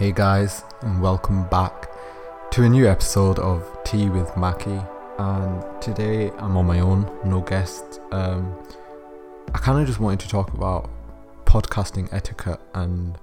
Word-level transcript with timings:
Hey 0.00 0.12
guys, 0.12 0.64
and 0.80 1.02
welcome 1.02 1.46
back 1.48 1.90
to 2.52 2.62
a 2.62 2.68
new 2.70 2.88
episode 2.88 3.38
of 3.38 3.68
Tea 3.84 4.08
with 4.08 4.34
Mackie. 4.34 4.80
And 5.18 5.62
today 5.82 6.30
I'm 6.38 6.56
on 6.56 6.64
my 6.64 6.80
own, 6.80 7.04
no 7.22 7.42
guests. 7.42 8.00
Um, 8.10 8.56
I 9.52 9.58
kind 9.58 9.78
of 9.78 9.86
just 9.86 10.00
wanted 10.00 10.20
to 10.20 10.28
talk 10.30 10.54
about 10.54 10.88
podcasting 11.44 12.10
etiquette 12.14 12.60
and 12.72 13.18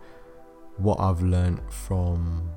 what 0.78 1.00
I've 1.00 1.24
learned 1.24 1.62
from 1.68 2.52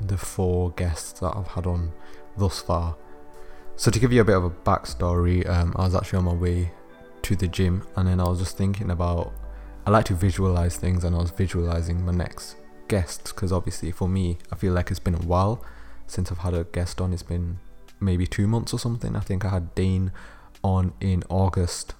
the 0.00 0.18
four 0.18 0.70
guests 0.70 1.18
that 1.18 1.36
I've 1.36 1.48
had 1.48 1.66
on 1.66 1.92
thus 2.38 2.60
far. 2.60 2.96
So, 3.74 3.90
to 3.90 3.98
give 3.98 4.12
you 4.12 4.20
a 4.20 4.24
bit 4.24 4.36
of 4.36 4.44
a 4.44 4.50
backstory, 4.50 5.48
um, 5.50 5.72
I 5.74 5.86
was 5.86 5.96
actually 5.96 6.18
on 6.18 6.26
my 6.26 6.34
way 6.34 6.70
to 7.22 7.34
the 7.34 7.48
gym 7.48 7.84
and 7.96 8.06
then 8.06 8.20
I 8.20 8.28
was 8.28 8.38
just 8.38 8.56
thinking 8.56 8.92
about 8.92 9.32
I 9.84 9.90
like 9.90 10.04
to 10.04 10.14
visualize 10.14 10.76
things 10.76 11.02
and 11.02 11.16
I 11.16 11.18
was 11.18 11.32
visualizing 11.32 12.04
my 12.04 12.12
next 12.12 12.54
guests 12.88 13.32
because 13.32 13.52
obviously 13.52 13.90
for 13.90 14.08
me 14.08 14.38
I 14.52 14.56
feel 14.56 14.72
like 14.72 14.90
it's 14.90 15.00
been 15.00 15.14
a 15.14 15.18
while 15.18 15.64
since 16.06 16.30
I've 16.30 16.38
had 16.38 16.54
a 16.54 16.64
guest 16.64 17.00
on. 17.00 17.12
It's 17.12 17.22
been 17.22 17.58
maybe 18.00 18.26
two 18.26 18.46
months 18.46 18.72
or 18.72 18.78
something. 18.78 19.16
I 19.16 19.20
think 19.20 19.44
I 19.44 19.50
had 19.50 19.74
Dane 19.74 20.12
on 20.62 20.92
in 21.00 21.24
August, 21.28 21.94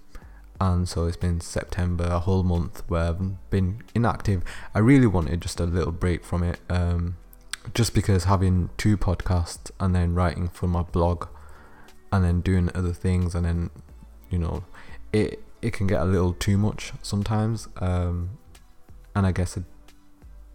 and 0.61 0.89
so 0.89 1.07
it's 1.07 1.17
been 1.17 1.41
September, 1.41 2.05
a 2.05 2.21
whole 2.21 2.43
month 2.43 2.83
where 2.89 3.09
I've 3.09 3.51
been 3.51 3.83
inactive. 3.95 4.43
I 4.75 4.79
really 4.79 5.07
wanted 5.07 5.41
just 5.41 5.61
a 5.61 5.65
little 5.65 5.93
break 5.93 6.25
from 6.25 6.43
it, 6.43 6.61
um, 6.69 7.17
just 7.75 7.95
because 7.95 8.25
having 8.25 8.71
two 8.77 8.97
podcasts 8.97 9.71
and 9.81 9.95
then 9.95 10.15
writing 10.15 10.49
for 10.49 10.67
my 10.67 10.83
blog, 10.83 11.29
and 12.13 12.25
then 12.25 12.41
doing 12.41 12.71
other 12.75 12.93
things, 12.93 13.35
and 13.35 13.45
then 13.45 13.71
you 14.31 14.39
know, 14.39 14.65
it 15.13 15.43
it 15.63 15.73
can 15.73 15.87
get 15.87 16.01
a 16.01 16.05
little 16.05 16.35
too 16.35 16.59
much 16.59 16.93
sometimes. 17.03 17.69
Um, 17.79 18.39
and 19.17 19.27
I 19.27 19.33
guess 19.33 19.57
it 19.57 19.65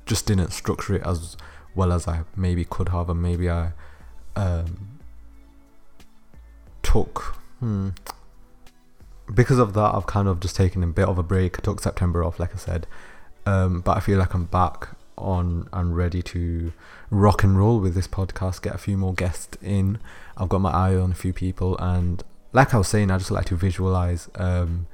just 0.09 0.25
didn't 0.25 0.51
structure 0.51 0.95
it 0.95 1.03
as 1.05 1.37
well 1.75 1.93
as 1.93 2.07
I 2.07 2.23
maybe 2.35 2.65
could 2.65 2.89
have, 2.89 3.09
and 3.09 3.21
maybe 3.21 3.49
I 3.49 3.71
um, 4.35 4.99
took. 6.81 7.35
Hmm, 7.59 7.89
because 9.33 9.59
of 9.59 9.73
that, 9.73 9.93
I've 9.93 10.07
kind 10.07 10.27
of 10.27 10.39
just 10.39 10.55
taken 10.55 10.83
a 10.83 10.87
bit 10.87 11.07
of 11.07 11.19
a 11.19 11.23
break. 11.23 11.59
I 11.59 11.61
took 11.61 11.79
September 11.79 12.23
off, 12.23 12.39
like 12.39 12.53
I 12.53 12.57
said, 12.57 12.87
um, 13.45 13.81
but 13.81 13.95
I 13.95 13.99
feel 13.99 14.17
like 14.17 14.33
I'm 14.33 14.45
back 14.45 14.89
on 15.15 15.69
and 15.71 15.95
ready 15.95 16.21
to 16.23 16.73
rock 17.11 17.43
and 17.43 17.57
roll 17.57 17.79
with 17.79 17.93
this 17.93 18.07
podcast. 18.07 18.63
Get 18.63 18.73
a 18.73 18.79
few 18.79 18.97
more 18.97 19.13
guests 19.13 19.57
in. 19.61 19.99
I've 20.35 20.49
got 20.49 20.61
my 20.61 20.71
eye 20.71 20.95
on 20.95 21.11
a 21.11 21.15
few 21.15 21.33
people, 21.33 21.77
and 21.77 22.23
like 22.51 22.73
I 22.73 22.79
was 22.79 22.87
saying, 22.87 23.11
I 23.11 23.19
just 23.19 23.31
like 23.31 23.45
to 23.45 23.55
visualize 23.55 24.27
um, 24.35 24.87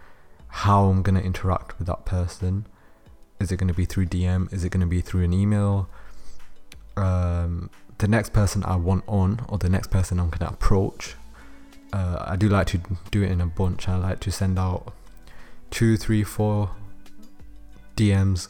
how 0.50 0.86
I'm 0.88 1.02
gonna 1.04 1.22
interact 1.22 1.80
with 1.80 1.88
that 1.88 2.06
person 2.06 2.66
is 3.40 3.52
it 3.52 3.58
going 3.58 3.68
to 3.68 3.74
be 3.74 3.86
through 3.86 4.08
DM? 4.08 4.52
Is 4.54 4.64
it 4.64 4.70
going 4.70 4.82
to 4.82 4.88
be 4.88 5.02
through 5.02 5.24
an 5.24 5.34
email? 5.34 5.90
Um, 6.98 7.70
the 7.98 8.08
next 8.08 8.34
person 8.34 8.64
I 8.64 8.76
want 8.76 9.04
on, 9.08 9.46
or 9.50 9.58
the 9.58 9.70
next 9.70 9.90
person 9.90 10.20
I'm 10.20 10.30
going 10.30 10.40
to 10.40 10.50
approach, 10.50 11.16
uh, 11.94 12.26
I 12.28 12.36
do 12.36 12.50
like 12.50 12.68
to 12.68 12.82
do 13.12 13.24
it 13.24 13.32
in 13.32 13.42
a 13.42 13.46
bunch. 13.46 13.88
I 13.88 13.96
like 13.98 14.20
to 14.22 14.32
send 14.32 14.60
out 14.60 14.94
two, 15.72 15.98
three, 15.98 16.24
four 16.24 16.72
DMs, 17.96 18.50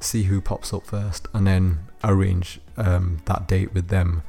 see 0.00 0.24
who 0.24 0.40
pops 0.40 0.72
up 0.72 0.86
first, 0.86 1.28
and 1.32 1.46
then 1.46 1.80
arrange 2.02 2.60
um, 2.76 3.18
that 3.26 3.46
date 3.46 3.74
with 3.74 3.88
them 3.88 4.22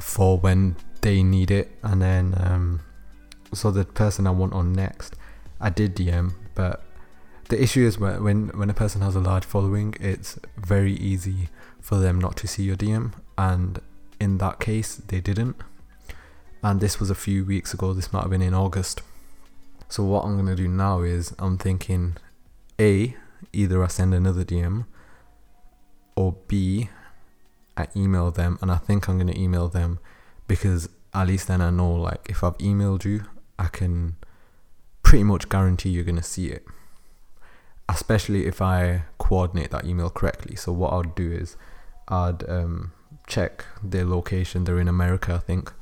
for 0.00 0.38
when 0.38 0.76
they 1.00 1.22
need 1.22 1.50
it. 1.50 1.70
And 1.82 2.00
then, 2.00 2.34
um, 2.38 2.80
so 3.52 3.70
the 3.70 3.84
person 3.84 4.26
I 4.26 4.30
want 4.30 4.52
on 4.52 4.72
next, 4.72 5.14
I 5.60 5.70
did 5.70 5.96
DM, 5.96 6.32
but 6.54 6.82
the 7.48 7.62
issue 7.62 7.86
is 7.86 7.98
when 7.98 8.48
when 8.48 8.70
a 8.70 8.74
person 8.74 9.00
has 9.00 9.16
a 9.16 9.20
large 9.20 9.44
following, 9.44 9.94
it's 10.00 10.38
very 10.56 10.92
easy 10.92 11.48
for 11.80 11.96
them 11.96 12.20
not 12.20 12.36
to 12.38 12.46
see 12.46 12.62
your 12.62 12.76
DM, 12.76 13.14
and 13.36 13.80
in 14.20 14.38
that 14.38 14.60
case, 14.60 14.96
they 14.96 15.20
didn't. 15.20 15.56
And 16.62 16.80
this 16.80 17.00
was 17.00 17.08
a 17.08 17.14
few 17.14 17.44
weeks 17.44 17.72
ago. 17.72 17.94
This 17.94 18.12
might 18.12 18.22
have 18.22 18.30
been 18.30 18.42
in 18.42 18.54
August. 18.54 19.00
So 19.88 20.04
what 20.04 20.24
I'm 20.24 20.36
gonna 20.36 20.56
do 20.56 20.68
now 20.68 21.00
is 21.00 21.34
I'm 21.38 21.56
thinking, 21.56 22.16
a 22.78 23.16
either 23.52 23.82
I 23.82 23.86
send 23.86 24.12
another 24.12 24.44
DM, 24.44 24.84
or 26.16 26.36
b 26.48 26.90
I 27.76 27.86
email 27.96 28.30
them, 28.30 28.58
and 28.60 28.70
I 28.70 28.76
think 28.76 29.08
I'm 29.08 29.16
gonna 29.16 29.32
email 29.36 29.68
them 29.68 30.00
because 30.46 30.90
at 31.14 31.28
least 31.28 31.48
then 31.48 31.62
I 31.62 31.70
know 31.70 31.92
like 31.94 32.26
if 32.28 32.44
I've 32.44 32.58
emailed 32.58 33.04
you, 33.04 33.22
I 33.58 33.68
can 33.68 34.16
pretty 35.02 35.24
much 35.24 35.48
guarantee 35.48 35.88
you're 35.88 36.04
gonna 36.04 36.22
see 36.22 36.48
it 36.48 36.66
especially 37.88 38.46
if 38.46 38.60
I 38.60 39.04
coordinate 39.18 39.70
that 39.70 39.84
email 39.86 40.10
correctly. 40.10 40.56
So 40.56 40.72
what 40.72 40.92
I'd 40.92 41.14
do 41.14 41.32
is 41.32 41.56
I'd 42.08 42.48
um, 42.48 42.92
check 43.26 43.64
their 43.82 44.04
location. 44.04 44.64
They're 44.64 44.78
in 44.78 44.88
America, 44.88 45.34
I 45.34 45.38
think. 45.38 45.72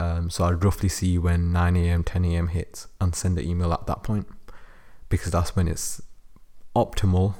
Um, 0.00 0.30
so 0.30 0.44
I'd 0.44 0.64
roughly 0.64 0.88
see 0.88 1.16
when 1.18 1.52
9 1.52 1.76
a.m., 1.76 2.02
10 2.02 2.24
a.m. 2.24 2.48
hits 2.48 2.88
and 3.00 3.14
send 3.14 3.36
the 3.36 3.48
email 3.48 3.72
at 3.72 3.86
that 3.86 4.02
point 4.02 4.26
because 5.08 5.30
that's 5.30 5.54
when 5.54 5.68
it's 5.68 6.02
optimal 6.74 7.34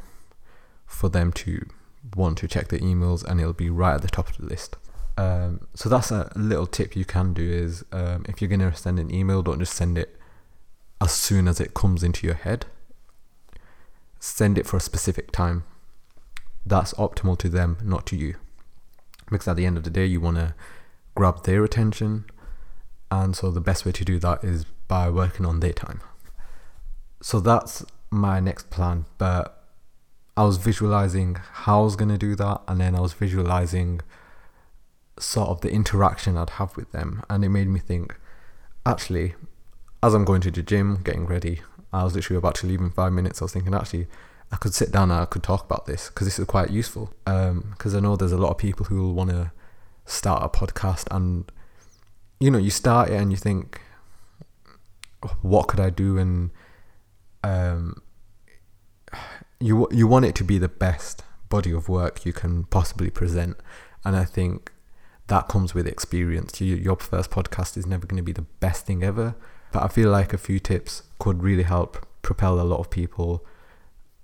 for 0.86 1.08
them 1.08 1.32
to 1.32 1.66
want 2.14 2.38
to 2.38 2.46
check 2.46 2.68
their 2.68 2.78
emails 2.78 3.24
and 3.24 3.40
it'll 3.40 3.52
be 3.52 3.70
right 3.70 3.94
at 3.94 4.02
the 4.02 4.08
top 4.08 4.28
of 4.28 4.36
the 4.36 4.46
list. 4.46 4.76
Um, 5.16 5.66
so 5.74 5.88
that's 5.88 6.10
a 6.10 6.30
little 6.36 6.66
tip 6.66 6.94
you 6.94 7.04
can 7.04 7.32
do 7.32 7.42
is 7.50 7.84
um, 7.92 8.24
if 8.28 8.40
you're 8.40 8.48
going 8.48 8.60
to 8.60 8.74
send 8.74 8.98
an 8.98 9.12
email, 9.12 9.42
don't 9.42 9.58
just 9.58 9.74
send 9.74 9.98
it 9.98 10.16
as 11.00 11.12
soon 11.12 11.48
as 11.48 11.60
it 11.60 11.74
comes 11.74 12.04
into 12.04 12.26
your 12.26 12.36
head 12.36 12.66
send 14.24 14.56
it 14.56 14.68
for 14.68 14.76
a 14.76 14.80
specific 14.80 15.32
time. 15.32 15.64
That's 16.64 16.94
optimal 16.94 17.36
to 17.38 17.48
them, 17.48 17.78
not 17.82 18.06
to 18.06 18.16
you. 18.16 18.36
Because 19.28 19.48
at 19.48 19.56
the 19.56 19.66
end 19.66 19.76
of 19.76 19.82
the 19.82 19.90
day, 19.90 20.06
you 20.06 20.20
want 20.20 20.36
to 20.36 20.54
grab 21.16 21.42
their 21.42 21.64
attention. 21.64 22.26
And 23.10 23.34
so 23.34 23.50
the 23.50 23.60
best 23.60 23.84
way 23.84 23.90
to 23.90 24.04
do 24.04 24.20
that 24.20 24.44
is 24.44 24.64
by 24.86 25.10
working 25.10 25.44
on 25.44 25.58
their 25.58 25.72
time. 25.72 26.00
So 27.20 27.40
that's 27.40 27.84
my 28.10 28.38
next 28.38 28.70
plan. 28.70 29.06
But 29.18 29.60
I 30.36 30.44
was 30.44 30.56
visualizing 30.56 31.38
how 31.64 31.80
I 31.80 31.84
was 31.84 31.96
going 31.96 32.10
to 32.10 32.18
do 32.18 32.36
that. 32.36 32.60
And 32.68 32.80
then 32.80 32.94
I 32.94 33.00
was 33.00 33.14
visualizing 33.14 34.02
sort 35.18 35.48
of 35.48 35.62
the 35.62 35.70
interaction 35.72 36.36
I'd 36.36 36.50
have 36.50 36.76
with 36.76 36.92
them. 36.92 37.24
And 37.28 37.44
it 37.44 37.48
made 37.48 37.66
me 37.66 37.80
think 37.80 38.14
actually, 38.86 39.34
as 40.00 40.14
I'm 40.14 40.24
going 40.24 40.42
to 40.42 40.52
the 40.52 40.62
gym, 40.62 41.00
getting 41.02 41.26
ready, 41.26 41.62
I 41.92 42.04
was 42.04 42.14
literally 42.14 42.38
about 42.38 42.54
to 42.56 42.66
leave 42.66 42.80
in 42.80 42.90
five 42.90 43.12
minutes. 43.12 43.42
I 43.42 43.44
was 43.44 43.52
thinking, 43.52 43.74
actually, 43.74 44.06
I 44.50 44.56
could 44.56 44.74
sit 44.74 44.92
down 44.92 45.10
and 45.10 45.20
I 45.20 45.24
could 45.26 45.42
talk 45.42 45.64
about 45.64 45.86
this 45.86 46.08
because 46.08 46.26
this 46.26 46.38
is 46.38 46.46
quite 46.46 46.70
useful. 46.70 47.12
Because 47.24 47.94
um, 47.94 47.96
I 47.96 48.00
know 48.00 48.16
there's 48.16 48.32
a 48.32 48.38
lot 48.38 48.50
of 48.50 48.58
people 48.58 48.86
who 48.86 48.96
will 49.02 49.14
want 49.14 49.30
to 49.30 49.52
start 50.06 50.42
a 50.42 50.48
podcast 50.48 51.06
and, 51.14 51.50
you 52.40 52.50
know, 52.50 52.58
you 52.58 52.70
start 52.70 53.10
it 53.10 53.16
and 53.16 53.30
you 53.30 53.36
think, 53.36 53.80
what 55.42 55.68
could 55.68 55.80
I 55.80 55.90
do? 55.90 56.18
And 56.18 56.50
um, 57.44 58.02
you 59.60 59.86
you 59.90 60.06
want 60.06 60.24
it 60.24 60.34
to 60.36 60.44
be 60.44 60.58
the 60.58 60.68
best 60.68 61.22
body 61.48 61.72
of 61.72 61.88
work 61.88 62.24
you 62.24 62.32
can 62.32 62.64
possibly 62.64 63.10
present. 63.10 63.56
And 64.04 64.16
I 64.16 64.24
think 64.24 64.72
that 65.26 65.48
comes 65.48 65.74
with 65.74 65.86
experience. 65.86 66.60
your 66.60 66.96
first 66.96 67.30
podcast 67.30 67.76
is 67.76 67.86
never 67.86 68.06
going 68.06 68.16
to 68.16 68.22
be 68.22 68.32
the 68.32 68.46
best 68.60 68.86
thing 68.86 69.04
ever 69.04 69.36
but 69.72 69.82
I 69.82 69.88
feel 69.88 70.10
like 70.10 70.32
a 70.32 70.38
few 70.38 70.60
tips 70.60 71.02
could 71.22 71.40
really 71.40 71.62
help 71.62 72.04
propel 72.22 72.60
a 72.60 72.66
lot 72.72 72.80
of 72.80 72.90
people 72.90 73.46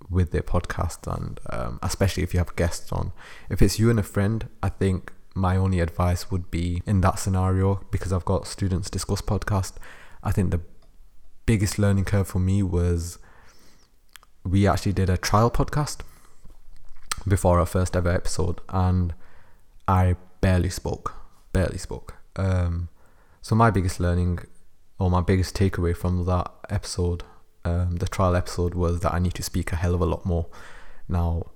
with 0.09 0.31
their 0.31 0.41
podcast, 0.41 1.07
and 1.15 1.39
um, 1.49 1.79
especially 1.81 2.23
if 2.23 2.33
you 2.33 2.39
have 2.39 2.53
guests 2.57 2.91
on. 2.91 3.13
If 3.49 3.61
it's 3.61 3.79
you 3.79 3.89
and 3.89 3.97
a 3.97 4.03
friend, 4.03 4.49
I 4.61 4.67
think 4.67 5.13
my 5.33 5.55
only 5.55 5.79
advice 5.79 6.29
would 6.29 6.51
be 6.51 6.81
in 6.85 6.99
that 6.99 7.17
scenario 7.17 7.79
because 7.89 8.11
I've 8.11 8.25
got 8.25 8.47
students 8.47 8.89
discuss 8.89 9.21
podcast. 9.21 9.73
I 10.23 10.33
think 10.33 10.51
the 10.51 10.59
biggest 11.45 11.79
learning 11.79 12.03
curve 12.03 12.27
for 12.27 12.39
me 12.39 12.63
was 12.63 13.17
we 14.43 14.67
actually 14.67 14.91
did 14.91 15.09
a 15.09 15.15
trial 15.15 15.49
podcast 15.49 15.99
before 17.25 17.61
our 17.61 17.65
first 17.65 17.95
ever 17.95 18.11
episode, 18.11 18.59
and 18.67 19.13
I 19.87 20.17
barely 20.41 20.69
spoke, 20.69 21.13
barely 21.53 21.77
spoke. 21.77 22.15
Um, 22.35 22.89
so 23.41 23.55
my 23.55 23.71
biggest 23.71 24.01
learning 24.01 24.39
or 24.99 25.09
my 25.09 25.21
biggest 25.21 25.55
takeaway 25.55 25.95
from 25.95 26.25
that 26.25 26.51
episode, 26.69 27.23
um, 27.65 27.95
the 27.97 28.07
trial 28.07 28.35
episode, 28.35 28.75
was 28.75 28.99
that 28.99 29.13
I 29.13 29.19
need 29.19 29.33
to 29.35 29.43
speak 29.43 29.71
a 29.71 29.77
hell 29.77 29.95
of 29.95 30.01
a 30.01 30.05
lot 30.05 30.25
more. 30.25 30.47
Now, 31.07 31.47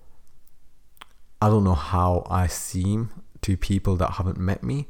I 1.42 1.50
don't 1.50 1.66
know 1.66 1.76
how 1.76 2.26
I 2.30 2.48
seem 2.48 3.10
to 3.42 3.58
people 3.58 3.98
that 3.98 4.12
haven't 4.12 4.38
met 4.38 4.64
me. 4.64 4.88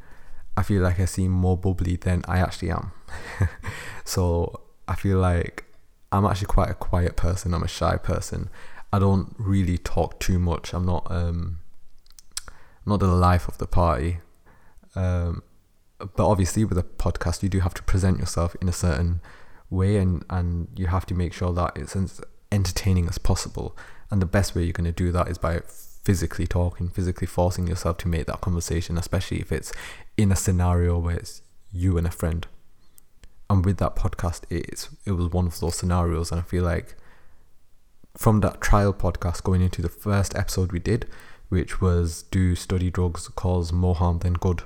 I 0.55 0.61
feel 0.61 0.83
like 0.83 0.99
I 0.99 1.05
seem 1.05 1.31
more 1.31 1.57
bubbly 1.57 1.95
than 1.95 2.23
I 2.27 2.37
actually 2.37 2.69
am. 2.69 2.91
so 4.05 4.61
I 4.87 4.93
feel 4.95 5.17
like 5.17 5.65
I'm 6.11 6.25
actually 6.25 6.47
quite 6.47 6.69
a 6.69 6.75
quiet 6.75 7.15
person. 7.15 7.55
I'm 7.55 7.63
a 7.63 7.67
shy 7.67 7.97
person. 7.97 8.49
I 8.91 8.99
don't 8.99 9.33
really 9.39 9.79
talk 9.79 10.19
too 10.19 10.37
much. 10.37 10.73
I'm 10.73 10.85
not 10.85 11.07
um, 11.09 11.57
not 12.85 12.99
the 12.99 13.07
life 13.07 13.47
of 13.47 13.57
the 13.57 13.65
party. 13.65 14.19
Um, 14.95 15.41
but 16.15 16.27
obviously 16.27 16.65
with 16.65 16.77
a 16.77 16.83
podcast 16.83 17.43
you 17.43 17.49
do 17.49 17.59
have 17.59 17.73
to 17.73 17.83
present 17.83 18.19
yourself 18.19 18.55
in 18.61 18.67
a 18.67 18.73
certain 18.73 19.21
way 19.69 19.97
and 19.97 20.23
and 20.29 20.67
you 20.75 20.87
have 20.87 21.05
to 21.05 21.13
make 21.13 21.33
sure 21.33 21.53
that 21.53 21.71
it's 21.75 21.95
as 21.95 22.21
entertaining 22.51 23.07
as 23.07 23.17
possible 23.17 23.75
and 24.11 24.21
the 24.21 24.27
best 24.27 24.53
way 24.53 24.63
you're 24.63 24.73
going 24.73 24.85
to 24.85 24.91
do 24.91 25.11
that 25.11 25.27
is 25.27 25.39
by 25.39 25.61
physically 26.03 26.45
talking, 26.45 26.89
physically 26.89 27.27
forcing 27.27 27.67
yourself 27.67 27.97
to 27.97 28.07
make 28.07 28.27
that 28.27 28.41
conversation, 28.41 28.97
especially 28.97 29.39
if 29.39 29.51
it's 29.51 29.71
in 30.17 30.31
a 30.31 30.35
scenario 30.35 30.99
where 30.99 31.15
it's 31.15 31.41
you 31.71 31.97
and 31.97 32.05
a 32.05 32.11
friend. 32.11 32.45
And 33.49 33.65
with 33.65 33.77
that 33.77 33.95
podcast, 33.95 34.41
it's 34.49 34.89
it 35.05 35.13
was 35.13 35.29
one 35.31 35.47
of 35.47 35.59
those 35.59 35.75
scenarios, 35.75 36.31
and 36.31 36.41
I 36.41 36.43
feel 36.43 36.63
like 36.63 36.95
from 38.15 38.41
that 38.41 38.61
trial 38.61 38.93
podcast 38.93 39.43
going 39.43 39.61
into 39.61 39.81
the 39.81 39.89
first 39.89 40.35
episode 40.35 40.71
we 40.71 40.79
did, 40.79 41.07
which 41.49 41.81
was 41.81 42.23
do 42.23 42.55
study 42.55 42.89
drugs 42.89 43.27
cause 43.29 43.71
more 43.71 43.95
harm 43.95 44.19
than 44.19 44.33
good, 44.33 44.63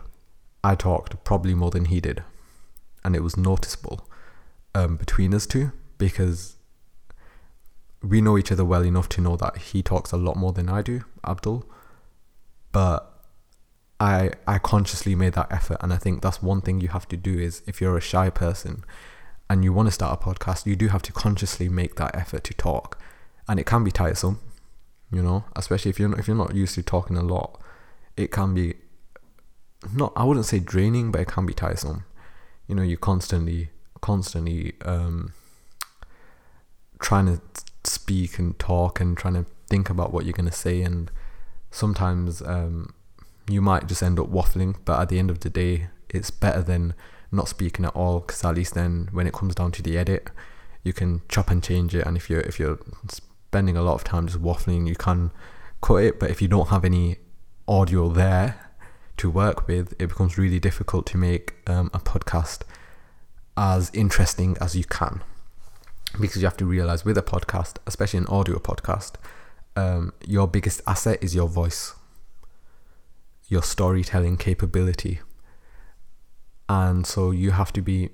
I 0.63 0.75
talked 0.75 1.23
probably 1.23 1.53
more 1.53 1.71
than 1.71 1.85
he 1.85 2.01
did, 2.01 2.23
and 3.03 3.15
it 3.15 3.23
was 3.23 3.37
noticeable 3.37 4.09
um, 4.75 4.97
between 4.97 5.33
us 5.33 5.45
two 5.45 5.71
because 5.97 6.55
we 8.03 8.21
know 8.21 8.37
each 8.37 8.51
other 8.51 8.65
well 8.65 8.83
enough 8.83 9.09
to 9.09 9.21
know 9.21 9.35
that 9.37 9.57
he 9.57 9.81
talks 9.81 10.11
a 10.11 10.17
lot 10.17 10.37
more 10.37 10.53
than 10.53 10.69
I 10.69 10.81
do, 10.81 11.01
Abdul. 11.25 11.65
But 12.71 13.11
I 13.99 14.31
I 14.45 14.59
consciously 14.59 15.15
made 15.15 15.33
that 15.33 15.51
effort 15.51 15.77
and 15.81 15.91
I 15.91 15.97
think 15.97 16.21
that's 16.21 16.43
one 16.43 16.61
thing 16.61 16.81
you 16.81 16.89
have 16.89 17.07
to 17.07 17.17
do 17.17 17.39
is 17.39 17.63
if 17.65 17.81
you're 17.81 17.97
a 17.97 18.01
shy 18.01 18.29
person 18.29 18.83
and 19.49 19.63
you 19.63 19.73
want 19.73 19.87
to 19.87 19.91
start 19.91 20.19
a 20.19 20.23
podcast, 20.23 20.65
you 20.65 20.75
do 20.75 20.89
have 20.89 21.01
to 21.03 21.13
consciously 21.13 21.69
make 21.69 21.95
that 21.95 22.15
effort 22.15 22.43
to 22.45 22.53
talk. 22.53 22.99
And 23.47 23.59
it 23.59 23.65
can 23.65 23.83
be 23.83 23.91
tiresome, 23.91 24.39
you 25.11 25.23
know, 25.23 25.45
especially 25.55 25.89
if 25.89 25.99
you're 25.99 26.09
not, 26.09 26.19
if 26.19 26.27
you're 26.27 26.35
not 26.35 26.53
used 26.53 26.75
to 26.75 26.83
talking 26.83 27.17
a 27.17 27.23
lot, 27.23 27.59
it 28.17 28.29
can 28.29 28.53
be 28.53 28.75
not 29.93 30.13
I 30.15 30.23
wouldn't 30.23 30.45
say 30.45 30.59
draining, 30.59 31.11
but 31.11 31.21
it 31.21 31.27
can 31.27 31.45
be 31.45 31.53
tiresome. 31.53 32.05
You 32.67 32.75
know, 32.75 32.83
you're 32.83 32.97
constantly 32.97 33.69
constantly 34.01 34.73
um 34.85 35.33
trying 36.99 37.25
to 37.25 37.41
speak 37.83 38.39
and 38.39 38.57
talk 38.59 38.99
and 38.99 39.17
trying 39.17 39.33
to 39.33 39.45
think 39.67 39.89
about 39.89 40.11
what 40.11 40.25
you're 40.25 40.33
going 40.33 40.49
to 40.49 40.51
say 40.55 40.81
and 40.81 41.11
sometimes 41.71 42.41
um, 42.41 42.93
you 43.49 43.61
might 43.61 43.87
just 43.87 44.01
end 44.01 44.19
up 44.19 44.27
waffling 44.27 44.75
but 44.85 44.99
at 44.99 45.09
the 45.09 45.19
end 45.19 45.29
of 45.29 45.41
the 45.41 45.49
day 45.49 45.87
it's 46.09 46.31
better 46.31 46.61
than 46.61 46.93
not 47.31 47.47
speaking 47.47 47.85
at 47.85 47.95
all 47.95 48.21
because 48.21 48.43
at 48.43 48.55
least 48.55 48.73
then 48.73 49.09
when 49.11 49.27
it 49.27 49.33
comes 49.33 49.53
down 49.55 49.71
to 49.71 49.81
the 49.81 49.97
edit 49.97 50.29
you 50.83 50.93
can 50.93 51.21
chop 51.27 51.51
and 51.51 51.63
change 51.63 51.93
it 51.93 52.05
and 52.05 52.15
if 52.15 52.29
you're 52.29 52.41
if 52.41 52.59
you're 52.59 52.79
spending 53.09 53.75
a 53.75 53.81
lot 53.81 53.95
of 53.95 54.03
time 54.03 54.27
just 54.27 54.41
waffling 54.41 54.87
you 54.87 54.95
can 54.95 55.31
cut 55.81 55.97
it 55.97 56.19
but 56.19 56.29
if 56.29 56.41
you 56.41 56.47
don't 56.47 56.69
have 56.69 56.85
any 56.85 57.17
audio 57.67 58.09
there 58.09 58.66
to 59.17 59.29
work 59.29 59.67
with 59.67 59.93
it 59.99 60.07
becomes 60.07 60.37
really 60.37 60.59
difficult 60.59 61.05
to 61.07 61.17
make 61.17 61.55
um, 61.67 61.89
a 61.93 61.99
podcast 61.99 62.61
as 63.55 63.89
interesting 63.93 64.55
as 64.61 64.75
you 64.75 64.83
can 64.83 65.21
because 66.19 66.37
you 66.37 66.45
have 66.45 66.57
to 66.57 66.65
realize 66.65 67.05
with 67.05 67.17
a 67.17 67.21
podcast, 67.21 67.77
especially 67.85 68.19
an 68.19 68.27
audio 68.27 68.57
podcast, 68.57 69.13
um, 69.75 70.13
your 70.25 70.47
biggest 70.47 70.81
asset 70.87 71.19
is 71.21 71.35
your 71.35 71.47
voice, 71.47 71.93
your 73.47 73.61
storytelling 73.61 74.37
capability. 74.37 75.19
And 76.69 77.05
so 77.05 77.31
you 77.31 77.51
have 77.51 77.71
to 77.73 77.81
be 77.81 78.09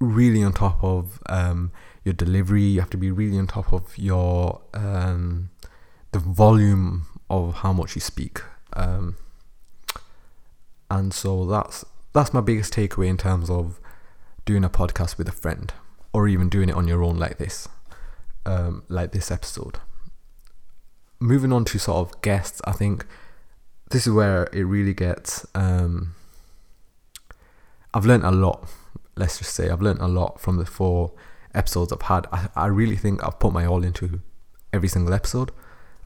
really 0.00 0.42
on 0.42 0.52
top 0.52 0.82
of 0.82 1.20
um, 1.26 1.72
your 2.04 2.12
delivery. 2.12 2.62
You 2.62 2.80
have 2.80 2.90
to 2.90 2.96
be 2.96 3.10
really 3.10 3.38
on 3.38 3.46
top 3.46 3.72
of 3.72 3.96
your 3.96 4.60
um, 4.74 5.50
the 6.12 6.18
volume 6.18 7.06
of 7.28 7.56
how 7.56 7.72
much 7.72 7.94
you 7.94 8.00
speak. 8.00 8.40
Um, 8.74 9.16
and 10.90 11.12
so 11.12 11.44
that's 11.44 11.84
that's 12.12 12.32
my 12.32 12.40
biggest 12.40 12.72
takeaway 12.72 13.06
in 13.06 13.16
terms 13.16 13.50
of 13.50 13.80
doing 14.44 14.64
a 14.64 14.70
podcast 14.70 15.18
with 15.18 15.28
a 15.28 15.32
friend 15.32 15.72
or 16.12 16.26
even 16.26 16.48
doing 16.48 16.68
it 16.68 16.74
on 16.74 16.88
your 16.88 17.02
own 17.02 17.18
like 17.18 17.38
this, 17.38 17.68
um, 18.46 18.82
like 18.88 19.12
this 19.12 19.30
episode. 19.30 19.78
Moving 21.20 21.52
on 21.52 21.64
to 21.66 21.78
sort 21.78 21.98
of 21.98 22.20
guests, 22.22 22.62
I 22.64 22.72
think 22.72 23.04
this 23.90 24.06
is 24.06 24.12
where 24.12 24.48
it 24.52 24.64
really 24.64 24.94
gets. 24.94 25.46
Um, 25.54 26.14
I've 27.92 28.06
learned 28.06 28.24
a 28.24 28.30
lot. 28.30 28.68
Let's 29.16 29.38
just 29.38 29.54
say 29.54 29.68
I've 29.68 29.82
learned 29.82 30.00
a 30.00 30.08
lot 30.08 30.40
from 30.40 30.56
the 30.56 30.66
four 30.66 31.12
episodes 31.54 31.92
I've 31.92 32.02
had. 32.02 32.26
I, 32.32 32.48
I 32.56 32.66
really 32.66 32.96
think 32.96 33.24
I've 33.24 33.38
put 33.38 33.52
my 33.52 33.66
all 33.66 33.84
into 33.84 34.20
every 34.72 34.88
single 34.88 35.12
episode. 35.12 35.50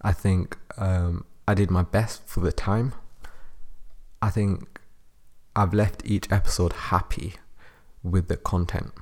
I 0.00 0.12
think 0.12 0.56
um, 0.76 1.24
I 1.46 1.54
did 1.54 1.70
my 1.70 1.82
best 1.82 2.26
for 2.26 2.40
the 2.40 2.52
time. 2.52 2.94
I 4.20 4.30
think 4.30 4.71
I've 5.54 5.74
left 5.74 6.02
each 6.04 6.30
episode 6.30 6.72
happy 6.72 7.34
with 8.02 8.28
the 8.28 8.36
content. 8.36 8.92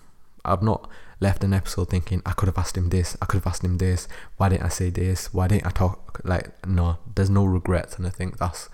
I've 0.45 0.63
not 0.63 0.89
left 1.21 1.45
an 1.45 1.53
episode 1.53 1.91
thinking 1.91 2.23
I 2.25 2.33
could 2.33 2.47
have 2.47 2.59
asked 2.59 2.77
him 2.77 2.89
this, 2.89 3.17
I 3.21 3.27
could 3.27 3.39
have 3.39 3.47
asked 3.47 3.65
him 3.65 3.79
this. 3.79 4.09
Why 4.37 4.49
didn't 4.49 4.65
I 4.65 4.69
say 4.69 4.91
this? 4.91 5.33
Why 5.33 5.49
didn't 5.49 5.67
I 5.67 5.71
talk? 5.71 6.21
Like 6.25 6.67
no, 6.67 6.99
there's 7.15 7.31
no 7.31 7.45
regrets, 7.45 7.97
and 7.97 8.07
I 8.07 8.11
think 8.11 8.39
that's 8.39 8.69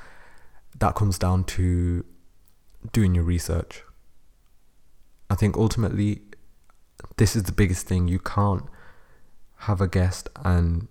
that 0.79 0.95
comes 0.95 1.19
down 1.19 1.45
to 1.45 2.05
doing 2.93 3.15
your 3.15 3.25
research. 3.25 3.83
I 5.29 5.35
think 5.35 5.57
ultimately, 5.57 6.23
this 7.17 7.35
is 7.35 7.45
the 7.45 7.53
biggest 7.53 7.87
thing. 7.87 8.09
You 8.09 8.21
can't 8.21 8.65
have 9.61 9.81
a 9.81 9.89
guest 9.89 10.29
and 10.45 10.89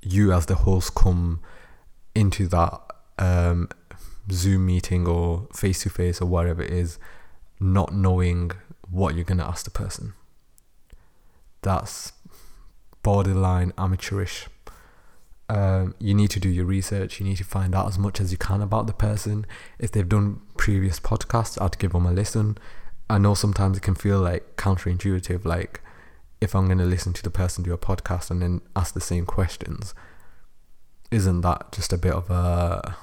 you 0.00 0.32
as 0.32 0.46
the 0.46 0.54
host 0.54 0.94
come 0.94 1.40
into 2.14 2.46
that 2.48 2.80
um, 3.18 3.68
Zoom 4.30 4.66
meeting 4.66 5.06
or 5.06 5.48
face 5.52 5.82
to 5.82 5.90
face 5.90 6.20
or 6.20 6.26
whatever 6.26 6.62
it 6.62 6.70
is, 6.70 6.98
not 7.60 7.94
knowing 7.94 8.52
what 8.90 9.14
you're 9.14 9.24
going 9.24 9.38
to 9.38 9.46
ask 9.46 9.64
the 9.64 9.70
person. 9.70 10.14
That's 11.62 12.12
borderline 13.02 13.72
amateurish. 13.78 14.46
Um, 15.48 15.94
you 15.98 16.14
need 16.14 16.30
to 16.30 16.40
do 16.40 16.48
your 16.48 16.64
research. 16.64 17.20
You 17.20 17.26
need 17.26 17.36
to 17.36 17.44
find 17.44 17.74
out 17.74 17.88
as 17.88 17.98
much 17.98 18.20
as 18.20 18.32
you 18.32 18.38
can 18.38 18.62
about 18.62 18.86
the 18.86 18.92
person. 18.92 19.46
If 19.78 19.92
they've 19.92 20.08
done 20.08 20.40
previous 20.56 20.98
podcasts, 21.00 21.60
I'd 21.60 21.78
give 21.78 21.92
them 21.92 22.06
a 22.06 22.12
listen. 22.12 22.58
I 23.10 23.18
know 23.18 23.34
sometimes 23.34 23.76
it 23.76 23.82
can 23.82 23.94
feel 23.94 24.20
like 24.20 24.56
counterintuitive, 24.56 25.44
like 25.44 25.80
if 26.40 26.54
I'm 26.54 26.66
going 26.66 26.78
to 26.78 26.84
listen 26.84 27.12
to 27.12 27.22
the 27.22 27.30
person 27.30 27.62
do 27.62 27.72
a 27.72 27.78
podcast 27.78 28.30
and 28.30 28.42
then 28.42 28.62
ask 28.74 28.94
the 28.94 29.00
same 29.00 29.26
questions, 29.26 29.94
isn't 31.10 31.42
that 31.42 31.72
just 31.72 31.92
a 31.92 31.98
bit 31.98 32.12
of 32.12 32.30
a, 32.30 32.96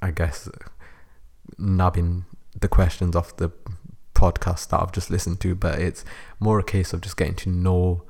I 0.00 0.10
guess, 0.10 0.48
nabbing 1.56 2.24
the 2.58 2.68
questions 2.68 3.16
off 3.16 3.36
the 3.36 3.50
podcast 4.14 4.68
that 4.68 4.80
I've 4.80 4.92
just 4.92 5.10
listened 5.10 5.40
to, 5.40 5.54
but 5.54 5.78
it's 5.78 6.04
more 6.40 6.58
a 6.58 6.64
case 6.64 6.92
of 6.92 7.00
just 7.00 7.16
getting 7.16 7.36
to 7.36 7.48
know 7.48 8.02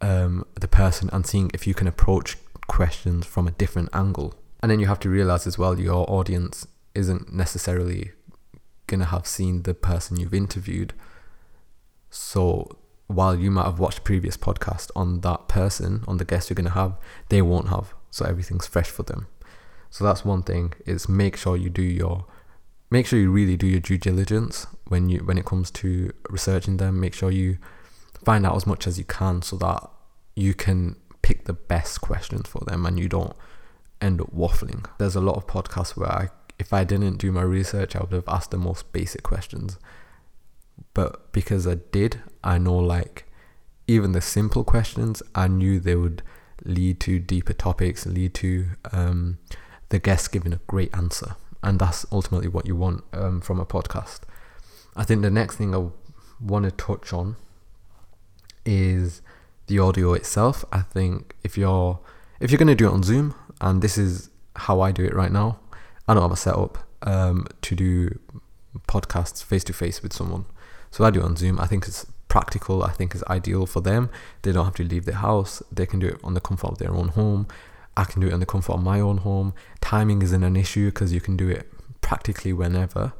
um, 0.00 0.44
the 0.54 0.68
person 0.68 1.08
and 1.12 1.26
seeing 1.26 1.50
if 1.54 1.66
you 1.66 1.74
can 1.74 1.86
approach 1.86 2.36
questions 2.66 3.26
from 3.26 3.46
a 3.46 3.52
different 3.52 3.88
angle. 3.92 4.34
And 4.60 4.70
then 4.70 4.80
you 4.80 4.86
have 4.86 5.00
to 5.00 5.08
realize 5.08 5.46
as 5.46 5.58
well 5.58 5.78
your 5.78 6.10
audience 6.10 6.66
isn't 6.94 7.32
necessarily 7.32 8.12
going 8.86 9.00
to 9.00 9.06
have 9.06 9.26
seen 9.26 9.62
the 9.62 9.74
person 9.74 10.18
you've 10.18 10.34
interviewed. 10.34 10.92
So 12.10 12.78
while 13.06 13.36
you 13.36 13.50
might 13.50 13.64
have 13.64 13.78
watched 13.78 14.04
previous 14.04 14.36
podcast 14.36 14.90
on 14.96 15.20
that 15.20 15.48
person, 15.48 16.02
on 16.08 16.16
the 16.16 16.24
guest 16.24 16.50
you're 16.50 16.54
going 16.54 16.64
to 16.64 16.70
have, 16.72 16.96
they 17.28 17.42
won't 17.42 17.68
have. 17.68 17.94
So 18.10 18.24
everything's 18.24 18.66
fresh 18.66 18.88
for 18.88 19.02
them. 19.02 19.26
So 19.96 20.04
that's 20.04 20.26
one 20.26 20.42
thing 20.42 20.74
is 20.84 21.08
make 21.08 21.38
sure 21.38 21.56
you 21.56 21.70
do 21.70 21.80
your 21.80 22.26
make 22.90 23.06
sure 23.06 23.18
you 23.18 23.30
really 23.30 23.56
do 23.56 23.66
your 23.66 23.80
due 23.80 23.96
diligence 23.96 24.66
when 24.88 25.08
you 25.08 25.20
when 25.20 25.38
it 25.38 25.46
comes 25.46 25.70
to 25.70 26.12
researching 26.28 26.76
them. 26.76 27.00
Make 27.00 27.14
sure 27.14 27.30
you 27.30 27.56
find 28.22 28.44
out 28.44 28.56
as 28.56 28.66
much 28.66 28.86
as 28.86 28.98
you 28.98 29.06
can 29.06 29.40
so 29.40 29.56
that 29.56 29.88
you 30.34 30.52
can 30.52 30.96
pick 31.22 31.46
the 31.46 31.54
best 31.54 32.02
questions 32.02 32.46
for 32.46 32.62
them 32.66 32.84
and 32.84 32.98
you 32.98 33.08
don't 33.08 33.34
end 34.02 34.20
up 34.20 34.36
waffling. 34.36 34.84
There's 34.98 35.16
a 35.16 35.22
lot 35.22 35.36
of 35.36 35.46
podcasts 35.46 35.96
where 35.96 36.12
I 36.12 36.28
if 36.58 36.74
I 36.74 36.84
didn't 36.84 37.16
do 37.16 37.32
my 37.32 37.40
research, 37.40 37.96
I 37.96 38.00
would 38.00 38.12
have 38.12 38.28
asked 38.28 38.50
the 38.50 38.58
most 38.58 38.92
basic 38.92 39.22
questions. 39.22 39.78
But 40.92 41.32
because 41.32 41.66
I 41.66 41.76
did, 41.76 42.20
I 42.44 42.58
know 42.58 42.76
like 42.76 43.24
even 43.88 44.12
the 44.12 44.20
simple 44.20 44.62
questions, 44.62 45.22
I 45.34 45.48
knew 45.48 45.80
they 45.80 45.96
would 45.96 46.22
lead 46.66 47.00
to 47.00 47.18
deeper 47.18 47.54
topics, 47.54 48.04
lead 48.04 48.34
to 48.34 48.66
um, 48.92 49.38
the 49.88 49.98
guest 49.98 50.32
giving 50.32 50.52
a 50.52 50.60
great 50.66 50.94
answer 50.94 51.36
and 51.66 51.80
that's 51.80 52.06
ultimately 52.12 52.46
what 52.46 52.64
you 52.64 52.76
want 52.76 53.02
um, 53.12 53.40
from 53.40 53.58
a 53.58 53.66
podcast. 53.66 54.20
I 54.94 55.02
think 55.02 55.22
the 55.22 55.30
next 55.30 55.56
thing 55.56 55.74
I 55.74 55.88
want 56.40 56.64
to 56.64 56.70
touch 56.70 57.12
on 57.12 57.36
is 58.64 59.20
the 59.66 59.80
audio 59.80 60.12
itself. 60.14 60.64
I 60.70 60.82
think 60.82 61.34
if 61.42 61.58
you're 61.58 61.98
if 62.38 62.50
you're 62.52 62.58
going 62.58 62.68
to 62.68 62.76
do 62.76 62.86
it 62.86 62.92
on 62.92 63.02
Zoom, 63.02 63.34
and 63.60 63.82
this 63.82 63.98
is 63.98 64.30
how 64.54 64.80
I 64.80 64.92
do 64.92 65.04
it 65.04 65.14
right 65.14 65.32
now, 65.32 65.58
I 66.06 66.14
don't 66.14 66.22
have 66.22 66.30
a 66.30 66.36
setup 66.36 66.78
um, 67.02 67.46
to 67.62 67.74
do 67.74 68.18
podcasts 68.86 69.42
face 69.42 69.64
to 69.64 69.72
face 69.72 70.02
with 70.02 70.12
someone, 70.12 70.44
so 70.92 71.04
I 71.04 71.10
do 71.10 71.20
it 71.20 71.24
on 71.24 71.34
Zoom. 71.36 71.58
I 71.58 71.66
think 71.66 71.88
it's 71.88 72.06
practical. 72.28 72.84
I 72.84 72.92
think 72.92 73.14
it's 73.14 73.24
ideal 73.28 73.66
for 73.66 73.80
them. 73.80 74.10
They 74.42 74.52
don't 74.52 74.66
have 74.66 74.74
to 74.74 74.84
leave 74.84 75.04
their 75.04 75.16
house. 75.16 75.62
They 75.72 75.86
can 75.86 75.98
do 75.98 76.06
it 76.06 76.20
on 76.22 76.34
the 76.34 76.40
comfort 76.40 76.72
of 76.72 76.78
their 76.78 76.92
own 76.92 77.08
home. 77.08 77.48
I 77.96 78.04
can 78.04 78.20
do 78.20 78.28
it 78.28 78.32
in 78.32 78.40
the 78.40 78.46
comfort 78.46 78.72
of 78.72 78.82
my 78.82 79.00
own 79.00 79.18
home. 79.18 79.54
Timing 79.80 80.22
isn't 80.22 80.42
an 80.42 80.56
issue 80.56 80.86
because 80.86 81.12
you 81.12 81.20
can 81.20 81.36
do 81.36 81.48
it 81.48 81.70
practically 82.00 82.52
whenever. 82.52 83.12